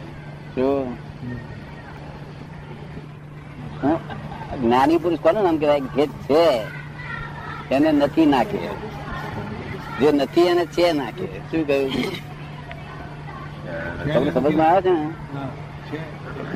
શું 0.55 0.97
જ્ઞાની 4.61 4.97
પુરુષ 4.97 5.19
કોનું 5.19 5.43
નામ 5.43 5.57
કહેવાય? 5.57 5.79
જે 5.79 6.07
છે. 6.07 6.61
એને 7.71 7.91
નથી 7.91 8.25
નાખે. 8.25 8.57
જે 9.99 10.11
નથી 10.11 10.41
એને 10.41 10.65
છે 10.65 10.93
નાખે. 10.93 11.25
શું 11.25 11.67
કહ્યું? 11.67 11.91
તમને 14.13 14.31
સમજમાં 14.31 14.69
આવે 14.69 14.81
છે 14.81 14.89
ને. 14.89 15.07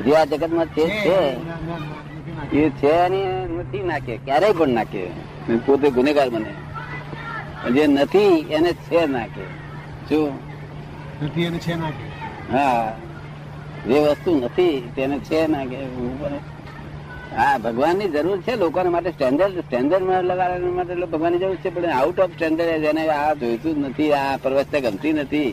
જે 0.02 0.14
આ 0.14 0.24
જગતમાં 0.24 0.66
છે 0.66 0.88
છે. 0.88 1.36
એ 2.56 2.70
છે 2.70 2.90
અને 2.90 3.48
નથી 3.58 3.82
નાખે. 3.82 4.16
ક્યારેય 4.16 4.52
પણ 4.52 4.68
નાખે. 4.68 5.10
પોતે 5.66 5.90
ગુનેગાર 5.90 6.30
બને. 6.30 6.52
જે 7.70 7.86
નથી 7.86 8.46
એને 8.50 8.72
છે 8.72 9.06
નાખે. 9.06 9.44
શું? 10.08 10.38
નથી 11.22 11.42
એને 11.42 11.58
છે 11.58 11.74
નાખે. 11.74 12.06
હા. 12.56 12.92
જે 13.88 14.00
વસ્તુ 14.00 14.40
નથી 14.44 14.92
તેને 14.94 15.18
છે 15.18 15.46
નાખે. 15.46 15.86
હા 17.30 17.58
ભગવાનની 17.58 18.08
જરૂર 18.08 18.38
છે 18.40 18.54
લોકોને 18.56 18.88
માટે 18.88 19.10
સ્ટેન્ડર્ડ 19.10 19.58
સ્ટેન્ડર્ડ 19.60 20.04
લગાડવા 20.24 20.72
માટે 20.72 20.92
એટલે 20.92 21.06
ભગવાનની 21.06 21.38
જરૂર 21.38 21.56
છે 21.56 21.70
પણ 21.70 21.92
આઉટ 21.92 22.18
ઓફ 22.18 22.32
સ્ટેન્ડર્ડ 22.34 22.82
જેને 22.82 23.02
આ 23.10 23.34
જોઈતું 23.34 23.74
જ 23.76 23.88
નથી 23.88 24.12
આ 24.12 24.38
પ્રવસ્થા 24.38 24.80
ગમતી 24.80 25.12
નથી 25.14 25.50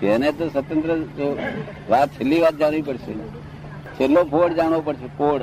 તેને 0.00 0.28
તો 0.32 0.44
સ્વતંત્ર 0.48 0.90
વાત 1.88 2.08
છેલ્લી 2.10 2.40
વાત 2.40 2.56
જાણવી 2.56 2.82
પડશે. 2.82 3.12
છેલ્લો 3.96 4.20
ફોડ 4.24 4.52
જાણવો 4.56 4.80
પડશે 4.82 5.08
ફોડ. 5.18 5.42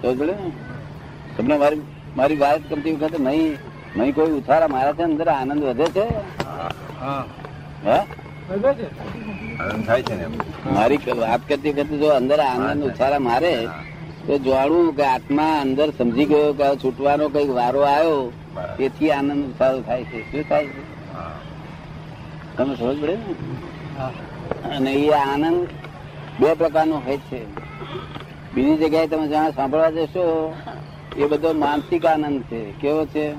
તો 0.00 0.06
જોડે 0.14 0.34
તમને 1.36 1.56
મારી 1.58 1.82
મારી 2.16 2.38
વાત 2.38 2.60
ગમતી 2.70 2.94
વખતે 2.94 3.18
નહીં 3.18 3.56
નહીં 3.96 4.14
કોઈ 4.14 4.32
ઉથારા 4.32 4.68
મારા 4.68 4.94
છે 4.94 5.02
અંદર 5.02 5.28
આનંદ 5.30 5.62
વધે 5.62 5.86
છે? 5.96 6.04
હા. 7.00 7.24
આનંદ 9.60 9.84
થાય 9.86 10.02
છે 10.02 10.14
ને 10.14 10.26
મારી 10.72 11.00
વાત 11.22 11.42
કરતી 11.48 11.72
વખતે 11.72 11.96
જો 11.98 12.08
અંદર 12.12 12.40
આનંદ 12.42 12.82
ઉછાળા 12.84 13.22
મારે 13.22 13.52
તો 14.26 14.38
જોડું 14.38 14.96
કે 14.96 15.04
આત્મા 15.04 15.60
અંદર 15.60 15.90
સમજી 15.90 16.24
ગયો 16.24 16.52
કે 16.52 16.76
છૂટવાનો 16.76 17.28
કંઈક 17.28 17.50
વારો 17.50 17.80
આવ્યો 17.80 18.32
તેથી 18.78 19.10
આનંદ 19.10 19.54
સારો 19.58 19.80
થાય 19.80 20.04
છે. 20.04 20.32
શું 20.32 20.48
થાય 20.48 20.66
છે? 20.66 20.82
તમે 22.56 22.76
સમજ 22.76 23.02
પડે 23.02 23.16
ને? 23.16 23.34
અને 24.76 24.92
એ 24.92 25.10
આનંદ 25.10 25.68
બે 26.40 26.54
પ્રકારનો 26.54 26.96
હોય 26.96 27.18
છે. 27.18 27.44
બીજી 28.54 28.76
જગ્યાએ 28.76 29.06
તમે 29.06 29.28
જ્યાં 29.28 29.52
સાંભળવા 29.52 29.90
જશો 29.90 30.54
એ 31.16 31.26
બધો 31.26 31.52
માનસિક 31.52 32.06
આનંદ 32.06 32.42
છે. 32.42 32.72
કેવો 32.72 33.06
છે? 33.06 33.32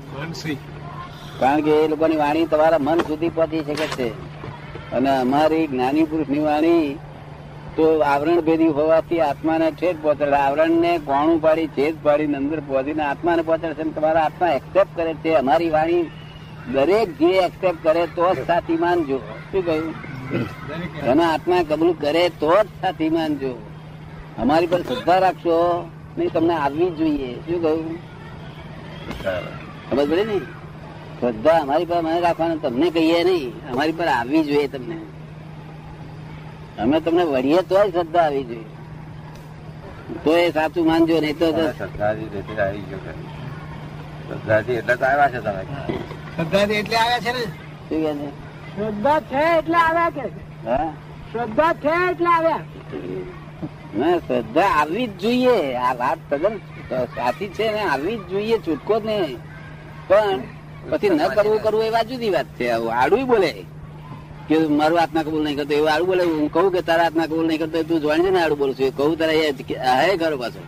કારણ 1.39 1.61
કે 1.61 1.71
એ 1.71 1.87
લોકોની 1.87 2.15
વાણી 2.15 2.45
તમારા 2.45 2.77
મન 2.79 2.99
સુધી 2.99 3.29
પહોંચી 3.29 3.59
શકે 3.59 3.87
છે. 3.87 4.09
અને 4.91 5.19
અમારી 5.19 5.67
જ્ઞાની 5.67 6.03
પુરુષની 6.03 6.39
વાણી 6.39 6.99
તો 7.75 7.99
આવરણ 7.99 8.41
ભેદી 8.41 8.67
હોવાથી 8.67 9.21
આત્માને 9.21 9.71
છેદ 9.71 9.95
પહોંચાડે. 10.01 10.35
આવરણને 10.35 10.97
કોણું 10.97 11.41
પાડી, 11.41 11.67
છેદ 11.67 11.95
પાડીને 12.03 12.37
અંદર 12.37 12.59
પહોંચીને 12.59 13.03
આત્માને 13.03 13.41
પહોંચાડે 13.41 13.73
છે. 13.73 13.95
તમારા 13.95 14.21
આત્મા 14.21 14.47
એક્સેપ્ટ 14.47 14.95
કરે 14.95 15.13
છે. 15.13 15.33
અમારી 15.33 15.69
વાણી 15.69 16.09
દરેક 16.73 17.19
જે 17.19 17.25
એક્સેપ્ટ 17.25 17.83
કરે 17.83 18.05
તો 18.05 18.35
જ 18.35 18.37
સાથી 18.47 18.77
માનજો. 18.77 19.17
શું 19.51 19.65
કહ્યું? 19.65 19.95
એનો 21.03 21.23
આત્મા 21.23 21.63
કબૂલ 21.63 21.93
કરે 21.93 22.29
તો 22.29 22.63
જ 22.63 22.67
સાથી 22.81 23.09
માનજો. 23.09 23.51
અમારી 24.39 24.67
પર 24.67 24.81
શ્રદ્ધા 24.81 25.19
રાખશો 25.19 25.89
નહીં, 26.17 26.31
તમને 26.33 26.53
આવવી 26.53 26.89
જોઈએ. 26.89 27.33
શું 27.33 27.61
કહ્યું? 27.61 27.97
ખબર 29.89 30.05
પડે 30.05 30.23
ને? 30.23 30.37
શ્રદ્ધા 31.19 31.61
અમારી 31.61 31.85
પર 31.85 32.01
મને 32.01 32.19
રાખવાનું 32.19 32.61
તમને 32.61 32.89
કહીએ 32.89 33.23
નહીં. 33.23 33.71
અમારી 33.71 33.91
પર 33.91 34.07
આવવી 34.07 34.43
જોઈએ 34.43 34.67
તમને. 34.67 34.97
અમે 36.81 36.97
તમને 37.01 37.23
વળીએ 37.25 37.61
તો 37.69 37.75
શ્રદ્ધા 37.91 38.25
આવી 38.25 38.43
જોઈએ. 38.43 38.71
તો 40.23 40.37
એ 40.37 40.51
સાચું 40.51 40.85
માનજો 40.87 41.21
નહીં 41.21 41.37
તો 41.39 41.47
શ્રદ્ધાથી 41.77 42.29
રીતે 42.33 42.53
આવી 42.61 42.83
ગયો 42.89 43.01
શ્રદ્ધાથી 44.27 44.77
એટલે 44.79 44.95
તો 44.97 45.05
આવ્યા 45.05 45.29
છે 45.33 45.39
તમે. 45.41 45.63
શ્રદ્ધાથી 46.35 46.79
એટલે 46.81 46.97
આવ્યા 46.97 47.23
છે 47.25 47.31
ને? 47.33 47.43
શું 47.87 48.01
કહે 48.03 48.29
શ્રદ્ધા 48.75 49.19
છે 49.29 49.41
એટલે 49.59 49.77
આવ્યા 49.77 50.11
કે? 50.11 50.25
હા? 50.65 50.89
શ્રદ્ધા 51.31 51.73
છે 51.83 51.93
એટલે 52.11 52.29
આવ્યા? 52.35 52.63
ના 53.99 54.17
શ્રદ્ધા 54.27 54.71
આવવી 54.79 55.07
જ 55.07 55.21
જોઈએ. 55.21 55.77
આ 55.77 55.93
વાત 56.01 56.19
તદ્દન 56.29 56.55
સાચી 57.15 57.49
છે 57.49 57.71
ને 57.71 57.81
આવવી 57.91 58.17
જ 58.17 58.29
જોઈએ 58.31 58.57
છૂટકો 58.65 58.99
જ 58.99 59.05
નહીં. 59.05 59.39
પણ 60.09 60.39
પછી 60.89 61.09
ન 61.09 61.21
કરવું 61.35 61.59
કરવું 61.59 61.85
એ 61.85 61.91
વાત 61.91 62.07
જુદી 62.07 62.31
વાત 62.31 62.47
છે. 62.57 62.65
આવું 62.71 62.93
આડું 62.93 63.25
બોલે. 63.27 63.51
કે 64.47 64.55
મારું 64.79 64.99
આત્મા 65.01 65.23
કબૂલ 65.25 65.43
નહીં 65.43 65.57
કરતો, 65.57 65.73
એવું 65.73 65.89
આડું 65.91 66.07
બોલે 66.07 66.23
હું 66.23 66.51
કહું 66.53 66.71
કે 66.73 66.81
તારા 66.81 67.05
આત્મા 67.09 67.25
કબૂલ 67.29 67.47
નહીં 67.47 67.59
કરતો 67.59 67.83
તું 67.83 67.99
જોઈને 68.01 68.29
ને 68.29 68.39
આડું 68.43 68.57
બોલું 68.57 68.75
છું. 68.75 68.97
કહું 68.97 69.17
તારા 69.19 69.35
હે 70.01 70.17
ખરો 70.17 70.37
પાછો. 70.37 70.61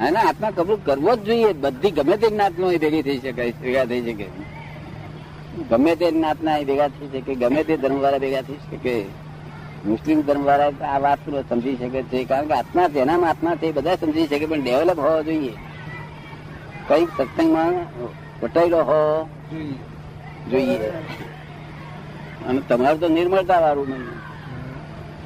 ને? 0.00 0.20
આત્મા 0.20 0.50
કબૂલ 0.56 0.78
કરવો 0.84 1.12
જ 1.16 1.18
જોઈએ. 1.26 1.52
બધી 1.64 1.90
ગમે 1.90 2.16
તે 2.16 2.28
જ્ઞાતનો 2.28 2.66
ભેગી 2.82 3.02
થઈ 3.02 3.18
શકે, 3.24 3.44
ભેગા 3.62 3.84
થઈ 3.84 4.02
શકે. 4.02 4.26
ગમે 5.70 5.92
તે 5.96 6.06
જ્ઞાતના 6.10 6.60
ભેગા 6.68 6.88
થઈ 6.88 7.08
શકે, 7.12 7.32
ગમે 7.34 7.60
તે 7.64 7.74
ધર્મ 7.76 7.98
વાળા 8.00 8.18
ભેગા 8.18 8.42
થઈ 8.42 8.60
શકે. 8.70 8.94
મુસ્લિમ 9.86 10.18
ધર્મ 10.20 10.42
વાળા 10.44 10.86
આ 10.86 10.98
વાત 10.98 11.20
સમજી 11.48 11.76
શકે 11.76 12.00
છે, 12.02 12.24
કારણ 12.24 12.46
કે 12.46 12.54
આત્મા 12.54 12.88
તેનામાં 12.94 13.30
આત્મા 13.30 13.52
એ 13.62 13.72
બધા 13.72 13.96
સમજી 13.96 14.26
શકે, 14.26 14.46
પણ 14.46 14.62
ડેવલપ 14.62 14.98
હોવો 14.98 15.22
જોઈએ. 15.22 15.52
કંઈક 16.88 17.10
સત્સંગમાં 17.18 17.74
પટાયેલો 18.40 18.80
હોવો 18.90 19.28
જોઈએ. 20.50 20.78
અને 22.48 22.60
તમારું 22.68 23.00
તો 23.00 23.08
નિર્મળતા 23.08 23.60
વાળું 23.64 23.88
નહીં. 23.92 24.18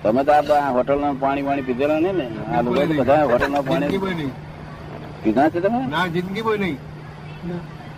તમે 0.03 0.21
તો 0.25 0.33
આ 0.57 0.71
હોટલ 0.77 0.99
ના 1.01 1.15
પાણી 1.23 1.45
વાણી 1.49 1.67
પીધેલા 1.69 2.01
નહીં 2.01 2.17
ને? 2.19 2.27
આ 2.53 2.63
લોકો 2.65 2.81
બધા 3.01 3.23
હોટલ 3.31 3.51
ના 3.55 3.63
પાણી 3.69 4.31
પીધા 5.23 5.49
છે 5.53 5.59
તમે? 5.61 5.81
ના 5.95 6.07
જિંદગી 6.09 6.43
કોઈ 6.43 6.59
નહીં 6.59 6.79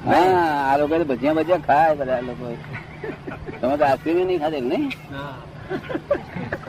હા 0.06 0.44
આ 0.68 0.76
લોકો 0.80 0.94
ભજીયા 1.10 1.38
ભજીયા 1.38 1.66
ખાય 1.68 1.92
બધા 2.00 2.20
લોકો 2.28 2.44
તમે 3.60 3.74
તો 3.78 3.84
આઈસ્ક્રીમ 3.84 4.18
નહીં 4.28 4.40
ખાધે 4.42 4.60
નહીં? 4.62 4.84
ના. 5.10 5.34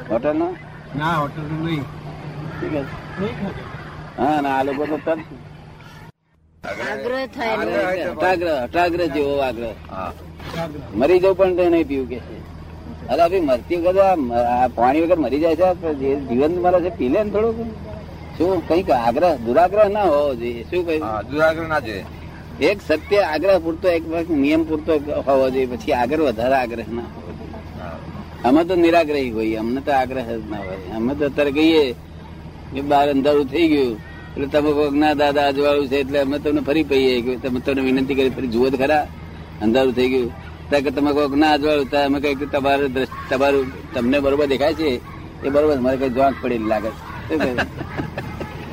હોટલ 0.09 0.33
નો 0.41 0.47
ના 0.99 1.15
હોટલ 1.15 1.45
નહીં. 1.65 1.83
ઠીક 2.53 2.71
છે. 2.71 2.81
હા 4.17 4.37
ના 4.41 4.55
આ 4.57 4.63
લોકો 4.67 4.83
તો 4.91 4.97
તરત 5.05 5.21
આગ્રહ 6.85 7.25
થાય 7.35 7.55
હટાગ્રહ 8.07 8.55
હટાગ્રહ 8.63 9.07
જેવો 9.15 9.33
આગ્રહ. 9.41 9.73
મરી 10.99 11.19
જવું 11.21 11.35
પણ 11.37 11.55
તે 11.57 11.69
નહીં 11.69 11.87
પીવું 11.89 12.09
કે 12.11 12.19
છે. 12.21 12.36
અરે 13.09 13.17
ભાઈ 13.21 13.41
મરતી 13.41 13.77
વખત 13.77 13.99
આ 14.01 14.67
પાણી 14.69 15.03
વગર 15.03 15.19
મરી 15.23 15.41
જાય 15.43 15.69
છે 15.81 15.89
જે 16.01 16.09
જીવન 16.29 16.53
મરે 16.63 16.79
છે 16.83 16.91
પી 16.97 17.09
લે 17.09 17.19
ને 17.23 17.31
થોડુંક. 17.33 17.59
શું 18.35 18.61
કંઈક 18.67 18.89
આગ્રહ 18.97 19.33
દુરાગ્રહ 19.45 19.89
ના 19.89 20.07
હોવો 20.07 20.31
જોઈએ 20.41 20.63
શું 20.69 20.81
કઈ 20.87 20.99
દુરાગ્રહ 21.29 21.67
ના 21.67 21.81
જોઈએ. 21.81 22.05
એક 22.61 22.77
સત્ય 22.81 23.21
આગ્રહ 23.25 23.57
પૂરતો 23.65 23.87
એક 23.89 24.03
નિયમ 24.35 24.61
પૂરતો 24.65 24.93
હોવો 25.27 25.45
જોઈએ 25.53 25.67
પછી 25.71 25.93
આગળ 25.93 26.21
વધારે 26.27 26.55
આગ્રહ 26.57 26.87
ના 26.89 27.07
હોવો 27.13 27.29
જોઈએ. 27.29 27.55
અમે 28.43 28.61
તો 28.65 28.73
નિરાગ્રહી 28.75 29.31
હોઈએ 29.31 29.57
અમને 29.59 29.81
તો 29.81 29.91
આગ્રહ 29.91 30.21
જ 30.29 30.41
ના 30.51 30.61
હોય. 30.65 30.79
અમે 30.97 31.11
તો 31.15 31.23
અત્યારે 31.25 31.51
કહીએ 31.51 31.83
કે 32.73 32.81
બહાર 32.83 33.07
અંધારું 33.13 33.47
થઈ 33.47 33.67
ગયું 33.67 33.93
એટલે 34.33 34.47
તમે 34.53 34.69
કોઈક 34.77 34.95
ના 35.03 35.13
દાદા 35.15 35.47
અજવાળું 35.51 35.87
છે 35.91 35.97
એટલે 35.99 36.17
અમે 36.19 36.37
તમને 36.39 36.61
ફરી 36.67 36.85
કહીએ 36.85 37.13
કે 37.25 37.31
તમે 37.43 37.59
તમને 37.59 37.81
વિનંતી 37.87 38.17
કરી 38.19 38.33
ફરી 38.37 38.51
જુઓ 38.55 38.67
ખરા 38.73 39.03
અંધારું 39.63 39.93
થઈ 39.93 40.09
ગયું. 40.09 40.31
કે 40.69 40.91
તમે 40.95 41.11
કોક 41.17 41.33
ના 41.41 41.57
ત્યાં 41.57 42.05
અમે 42.07 42.17
કઈ 42.23 42.35
તમારું 42.53 42.89
તમારું 43.29 43.65
તમને 43.93 44.17
બરોબર 44.23 44.47
દેખાય 44.53 44.75
છે, 44.79 44.89
એ 45.45 45.49
બરોબર, 45.49 45.77
મારે 45.85 45.97
કઈ 46.01 46.13
જોંક 46.17 46.35
પડેલી 46.41 46.69
લાગે? 46.71 46.91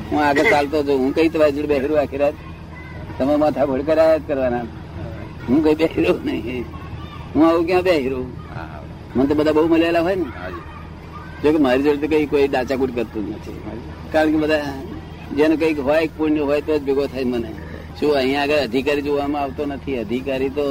હું 0.09 0.19
આગળ 0.23 0.49
ચાલતો 0.53 0.77
છું 0.87 0.97
હું 1.03 1.11
કઈ 1.15 1.29
તમારી 1.33 1.55
જોડે 1.55 1.69
બેસરું 1.73 1.97
આખી 2.01 2.21
રાત? 2.23 2.35
તમે 3.17 3.35
માથા 3.43 3.65
ભોડ 3.69 3.83
કરાયા 3.89 4.17
જ 4.17 4.23
કરવાના. 4.27 4.65
હું 5.47 5.59
કઈ 5.65 5.87
રહ્યો 5.95 6.17
નહીં. 6.25 6.65
હું 7.33 7.47
આવું 7.47 7.65
ક્યાં 7.67 7.83
રહ્યું 7.87 8.27
મને 9.15 9.25
તો 9.29 9.33
બધા 9.39 9.55
બહુ 9.57 9.67
મળેલા 9.73 10.03
હોય 10.07 10.15
ને. 10.15 10.27
જોકે 11.43 11.59
મારી 11.65 11.83
જોડે 11.87 12.07
કઈ 12.13 12.25
કોઈ 12.31 12.47
ડાચાકૂટ 12.47 12.91
કરતું 12.97 13.25
નથી. 13.31 13.59
કારણ 14.11 14.31
કે 14.33 14.37
બધા, 14.43 14.73
જેને 15.37 15.55
કંઈક 15.55 15.79
હોય, 15.87 16.07
પુણ્ય 16.17 16.41
હોય, 16.49 16.61
તો 16.67 16.71
જ 16.79 16.81
ભેગો 16.87 17.07
થાય 17.07 17.23
મને. 17.23 17.51
શું, 17.99 18.11
અહીંયા 18.19 18.43
આગળ 18.43 18.61
અધિકારી 18.67 19.05
જોવામાં 19.07 19.41
આવતો 19.41 19.63
નથી? 19.65 19.97
અધિકારી 20.03 20.53
તો 20.59 20.67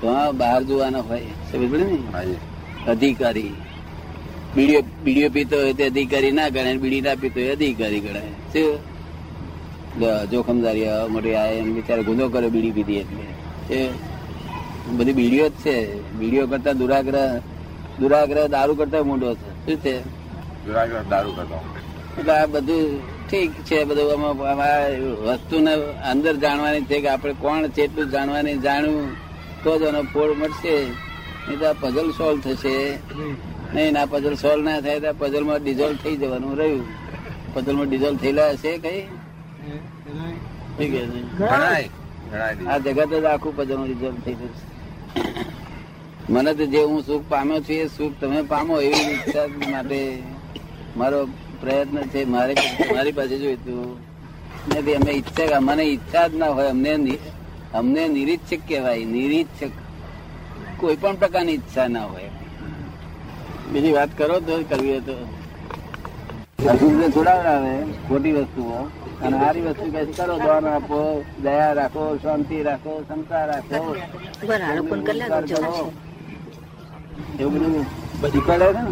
તો 0.00 0.32
બહાર 0.32 0.62
જોવાના 0.62 1.00
હોય 1.00 1.20
સમજ 1.52 1.70
પડી 1.72 1.84
ને? 1.84 2.34
અધિકારી. 2.90 3.52
બીડીઓ 4.56 4.80
બીડીઓ 5.04 5.28
પીતો 5.28 5.56
હોય 5.56 5.72
તે 5.72 5.86
અધિકારી 5.86 6.32
ના 6.32 6.48
ગણાય 6.48 6.76
બીડી 6.76 7.00
ના 7.00 7.14
પીતો 7.14 7.40
હોય 7.40 7.52
અધિકારી 7.52 8.00
ગણાય. 8.00 8.30
શું? 8.52 8.78
જોખમદારી 10.30 10.84
મોટી 11.10 11.34
આ 11.34 11.46
એમ 11.46 11.74
બિચારા 11.74 12.02
ગુનો 12.02 12.28
કર્યો 12.28 12.50
બીડી 12.50 12.70
પીધી 12.70 12.96
એટલે. 12.96 13.74
એ 13.74 13.90
બધી 14.96 15.12
બીડીઓ 15.12 15.48
જ 15.48 15.52
છે. 15.52 15.76
બીડીઓ 16.12 16.46
કરતા 16.46 16.72
દુરાગ્રહ 16.72 17.40
દુરાગ્રહ 18.00 18.46
દારૂ 18.46 18.74
કરતા 18.74 19.02
મોટો 19.02 19.34
છે. 19.34 19.66
શું 19.66 19.76
છે? 19.76 20.00
દુરાગ્રહ 20.66 21.02
દારૂ 21.10 21.32
કરતા. 21.32 21.60
એટલે 22.18 22.32
આ 22.32 22.46
બધું 22.46 23.00
ઠીક 23.30 23.50
છે 23.50 23.84
બધું 23.84 24.12
આમાં 24.50 25.00
વસ્તુને 25.26 25.74
અંદર 26.10 26.36
જાણવાની 26.36 26.80
છે 26.80 27.00
કે 27.00 27.08
આપણે 27.08 27.32
કોણ 27.32 27.68
છે 27.68 27.82
એટલું 27.82 28.10
જાણવાની 28.10 28.58
જાણવું. 28.58 29.27
તો 29.64 29.78
જ 29.78 29.82
એનો 29.82 30.02
ફોડ 30.02 30.36
મળશે 30.38 30.84
નહીં 31.48 31.58
તો 31.58 31.66
આ 31.68 31.72
પઝલ 31.72 32.10
સોલ્વ 32.10 32.40
થશે. 32.40 32.98
નહીં 33.74 33.92
ના 33.92 34.06
પઝલ 34.06 34.34
સોલ્વ 34.34 34.64
ના 34.64 34.80
થાય 34.80 35.00
તો 35.00 35.06
પઝલમાં 35.18 35.62
ડિઝોલ્વ 35.64 35.96
થઈ 35.96 36.16
જવાનું 36.16 36.58
રહ્યું. 36.58 36.86
પઝલમાં 37.54 37.88
ડિઝોલ્વ 37.88 38.16
થયેલા 38.16 38.50
હશે 38.50 38.78
કઈ? 38.78 39.02
નહીં. 40.80 42.68
આ 42.70 42.78
જગત 42.78 43.14
જ 43.14 43.24
આખું 43.24 43.56
પઝલ 43.56 43.86
ડિઝોલ્વ 43.86 44.14
થઈ 44.14 44.34
જશે. 44.34 44.68
મને 46.30 46.54
તો 46.54 46.66
જે 46.66 46.82
હું 46.82 47.02
સુખ 47.02 47.24
પામ્યો 47.28 47.60
છું 47.60 47.76
એ 47.76 47.86
સુખ 47.86 48.12
તમે 48.20 48.42
પામો 48.42 48.80
એવી 48.80 49.12
ઈચ્છા 49.12 49.46
માટે 49.70 50.22
મારો 50.96 51.24
પ્રયત્ન 51.60 52.02
છે. 52.02 52.24
મારે 52.24 52.54
મારી 52.94 53.12
પાસે 53.12 53.38
જોઈતું 53.38 53.96
નથી. 54.68 54.94
અમે 54.94 55.12
ઈચ્છા 55.12 55.60
મને 55.60 55.82
ઈચ્છા 55.82 56.26
જ 56.26 56.34
ના 56.34 56.46
હોય. 56.46 56.66
અમને 56.66 56.96
નિ- 56.96 57.18
અમને 57.74 58.08
નિરીક્ષક 58.08 58.60
કહેવાય 58.68 59.04
નિરીક્ષક. 59.04 59.70
કોઈ 60.80 60.96
પણ 60.96 61.16
પ્રકારની 61.16 61.52
ઈચ્છા 61.52 61.88
ના 61.88 62.04
હોય. 62.04 62.30
બીજી 63.72 63.92
વાત 63.92 64.08
કરો 64.18 64.40
તો 64.40 64.64
કરવી 64.68 65.00
તો. 65.00 65.16
અશુદ્ધ 66.72 67.12
છોડાવે 67.16 67.74
ખોટી 68.08 68.32
વસ્તુઓ. 68.32 68.78
અને 69.22 69.36
સારી 69.38 69.60
વસ્તુ 69.60 69.90
કઈ 69.90 70.12
કરો 70.12 70.38
દાન 70.38 70.66
આપો 70.66 71.24
દયા 71.42 71.72
રાખો 71.72 72.18
શાંતિ 72.22 72.62
રાખો 72.62 73.04
ક્ષમતા 73.08 73.44
રાખો. 73.46 73.96
એવું 77.40 77.84
બધું 78.20 78.32
શીખવાડે 78.32 78.72
છે 78.72 78.82
ને? 78.82 78.90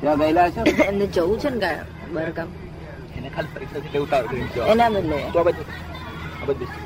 ત્યાં 0.00 0.18
ગયેલા 0.18 0.50
છો? 0.50 0.62
ને? 0.64 0.70
એમને 0.70 1.06
જવું 1.06 1.38
છે 1.38 1.50
ને 1.50 1.70
બહારગામ 2.14 2.48
એના 4.72 4.90
બદલે 4.90 5.18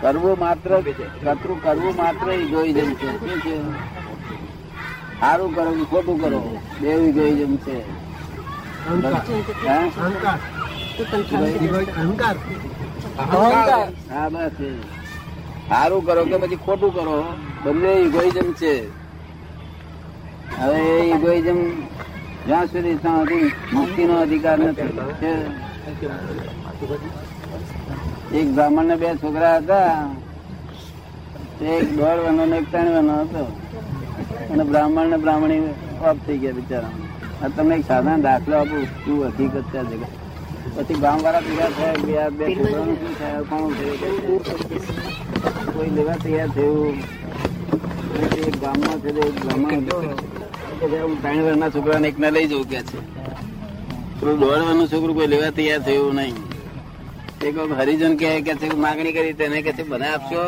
કરવું 0.01 0.38
માત્ર 0.38 0.81
કતરું 0.81 1.62
કરવું 1.62 1.97
માત્ર 1.97 2.33
ઇગોઇઝમ 2.33 2.95
છે. 2.95 3.19
શું 3.19 3.40
છે? 3.40 3.57
સારું 5.21 5.55
કરો 5.55 5.71
કે 5.71 5.85
ખોટું 5.85 6.21
કરો. 6.21 6.59
બે 6.81 7.11
જેમ 7.31 7.57
છે. 7.57 7.79
હે? 9.69 9.79
બસ 14.29 14.51
સારું 15.69 16.07
કરો 16.07 16.25
કે 16.25 16.37
પછી 16.38 16.57
ખોટું 16.57 16.95
કરો. 16.95 17.16
બંને 17.64 17.92
ઇગોઇઝમ 17.92 18.53
છે. 18.53 18.75
હવે 20.59 20.81
એ 20.81 21.14
ઇગોઇઝમ 21.14 21.59
જ્યાં 22.47 22.66
સુધી 22.66 22.99
મુક્તિનો 23.73 24.14
અધિકાર 24.21 24.59
નથી. 24.59 24.88
એક 28.33 28.49
બ્રાહ્મણ 28.55 28.87
ને 28.87 28.97
બે 28.97 29.09
છોકરા 29.23 29.59
હતા. 29.61 30.11
એક 31.73 31.87
દોઢ 31.97 32.21
વનો 32.27 32.45
ને 32.47 32.57
એક 32.59 32.67
ત્રણ 32.71 32.95
વાનો 32.97 33.15
હતો. 33.23 33.43
અને 34.53 34.65
બ્રાહ્મણ 34.71 35.11
ને 35.11 35.19
બ્રાહ્મણી 35.25 35.75
ઓફ 36.09 36.21
થઈ 36.27 36.39
ગયા 36.43 36.59
બિચારા 36.59 37.51
તમને 37.57 37.75
એક 37.79 37.85
સાધારણ 37.89 38.23
દાખલો 38.27 38.55
આપું 38.59 38.83
શું 39.05 39.19
હકીકત 39.29 39.57
છે 39.73 39.81
જગ્યા 39.91 40.11
પછી 40.77 41.01
ગામ 41.05 41.19
વાળા 41.25 41.45
ભેગા 41.47 41.71
થયા 41.77 42.25
આ 42.25 42.31
બે 42.39 42.45
છોકરાનું 42.57 42.97
શું 43.01 43.12
થયા, 43.19 43.43
કોણ 43.51 43.73
થયું? 43.77 44.41
કોઈ 45.75 45.91
લેવા 45.99 46.19
તૈયાર 46.25 46.51
થયું? 46.57 46.97
એક 48.49 48.57
ગામમાં 48.62 48.99
છે 49.03 49.11
એક 49.29 49.37
બ્રાહ્મણ 49.43 49.73
હું 49.73 51.17
ત્રણ 51.23 51.43
વર્ષના 51.45 51.71
છોકરાને 51.71 52.09
એકને 52.09 52.29
લઈ 52.37 52.49
જવું 52.51 52.67
કે 52.71 52.83
છે. 52.91 52.99
દોઢ 54.21 54.43
વર્ષનું 54.43 54.89
છોકરું 54.91 55.15
કોઈ 55.17 55.31
લેવા 55.35 55.53
તૈયાર 55.59 55.83
થયું 55.89 56.15
નહીં. 56.17 56.46
તે 57.40 57.53
કોઈ 57.53 57.75
હરિજન 57.79 58.16
કહે 58.16 58.31
કે 58.40 58.53
છે 58.55 58.68
માગણી 58.85 59.12
કરી 59.12 59.33
તેને 59.33 59.59
કે 59.62 59.72
છે 59.72 59.83
મને 59.83 60.07
આપશો? 60.09 60.44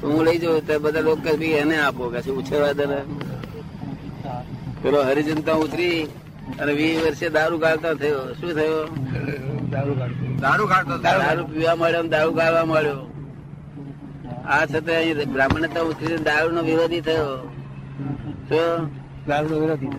તો 0.00 0.04
હું 0.10 0.24
લઈ 0.26 0.38
જાઉં. 0.38 0.66
તો 0.66 0.78
બધા 0.78 1.00
લોકો 1.00 1.28
એને 1.60 1.76
આપો. 1.78 2.08
કે 2.08 2.22
છે 2.22 2.30
ઉછેરવા 2.30 2.72
દે 2.72 2.86
પેલો 4.82 4.98
હરિજન 5.02 5.40
તો 5.46 5.52
ઉતરી 5.64 5.98
અને 6.60 6.72
વીસ 6.72 6.96
વર્ષે 7.02 7.28
દારૂ 7.28 7.58
કાઢતો 7.58 7.94
થયો. 7.94 8.22
શું 8.34 8.50
થયો? 8.58 8.80
દારૂ 10.42 10.66
કાઢતો 10.66 10.98
દારૂ 10.98 11.22
દારૂ 11.22 11.46
પીવા 11.52 11.74
મળ્યો 11.74 12.02
દારૂ 12.14 12.34
કાઢવા 12.40 12.64
મળ્યો. 12.64 13.00
આ 14.46 14.64
છતાં 14.66 14.96
અહીં 14.96 15.32
બ્રાહ્મણ 15.32 15.66
તો 15.74 15.80
ઉતરી 15.90 16.16
દારૂ 16.28 16.52
નો 16.56 16.62
વિરોધી 16.62 17.00
થયો. 17.00 17.30
દારૂ 18.50 18.90
દારૂનો 19.28 19.56
વિરોધી 19.62 19.92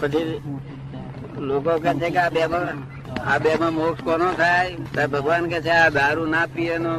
પછી 0.00 0.40
લોકો 1.48 1.72
કહે 1.82 1.92
છે 2.00 2.08
કે 2.14 2.18
આ 2.18 2.30
બે 2.30 2.46
માં 2.46 2.97
આ 3.26 3.38
બે 3.38 3.50
માં 3.60 3.72
મોક્ષ 3.74 4.02
કોનો 4.02 4.32
થાય? 4.32 5.06
ભગવાન 5.12 5.48
કે 5.48 5.60
છે 5.60 5.70
આ 5.70 5.90
દારૂ 5.90 6.26
ના 6.26 6.46
પીવાનો 6.46 6.90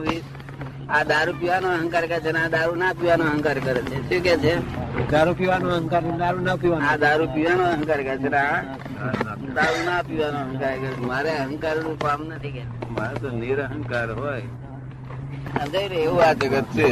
આ 0.90 1.04
દારૂ 1.04 1.34
પીવાનો 1.40 1.68
અહંકાર 1.70 2.06
કરે 2.08 2.20
છે 2.20 2.30
આ 2.30 2.48
દારૂ 2.50 2.76
ના 2.76 2.94
પીવાનો 2.94 3.24
અહંકાર 3.24 3.60
કરે 3.60 3.82
છે? 3.82 3.98
શું 4.10 4.22
કે 4.24 4.38
છે? 4.38 4.54
દારૂ 5.12 5.34
પીવાનો 5.34 5.68
અહંકાર 5.76 6.02
દારૂ 6.02 6.42
ના 6.42 6.56
પીવાનો. 6.56 6.86
આ 6.90 6.98
દારૂ 6.98 7.28
પીવાનો 7.34 7.64
અહંકાર 7.64 7.98
કરે 7.98 8.18
છે 8.18 8.30
દારૂ 8.30 9.84
ના 9.86 10.02
પીવાનો 10.08 10.38
અહંકાર 10.40 10.74
કરે 10.80 10.90
છે? 10.96 11.02
મારે 11.02 11.32
અહંકારનું 11.38 12.00
કામ 12.00 12.22
નથી 12.22 12.52
કે. 12.52 12.64
મારે 12.90 13.16
તો 13.20 13.30
નિરહંકાર 13.30 14.10
હોય. 14.12 14.44
સમજાય 15.60 15.90
ને? 15.90 15.96
એવું 15.96 16.24
આ 16.24 16.34
જગત 16.34 16.66
છે. 16.76 16.90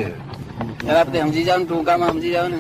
એના 0.84 1.00
આપણે 1.00 1.20
સમજી 1.22 1.44
જાવ 1.44 1.60
ને 1.60 1.66
ટૂંકામાં 1.66 2.10
સમજી 2.12 2.32
જાવ 2.32 2.48
ને. 2.48 2.60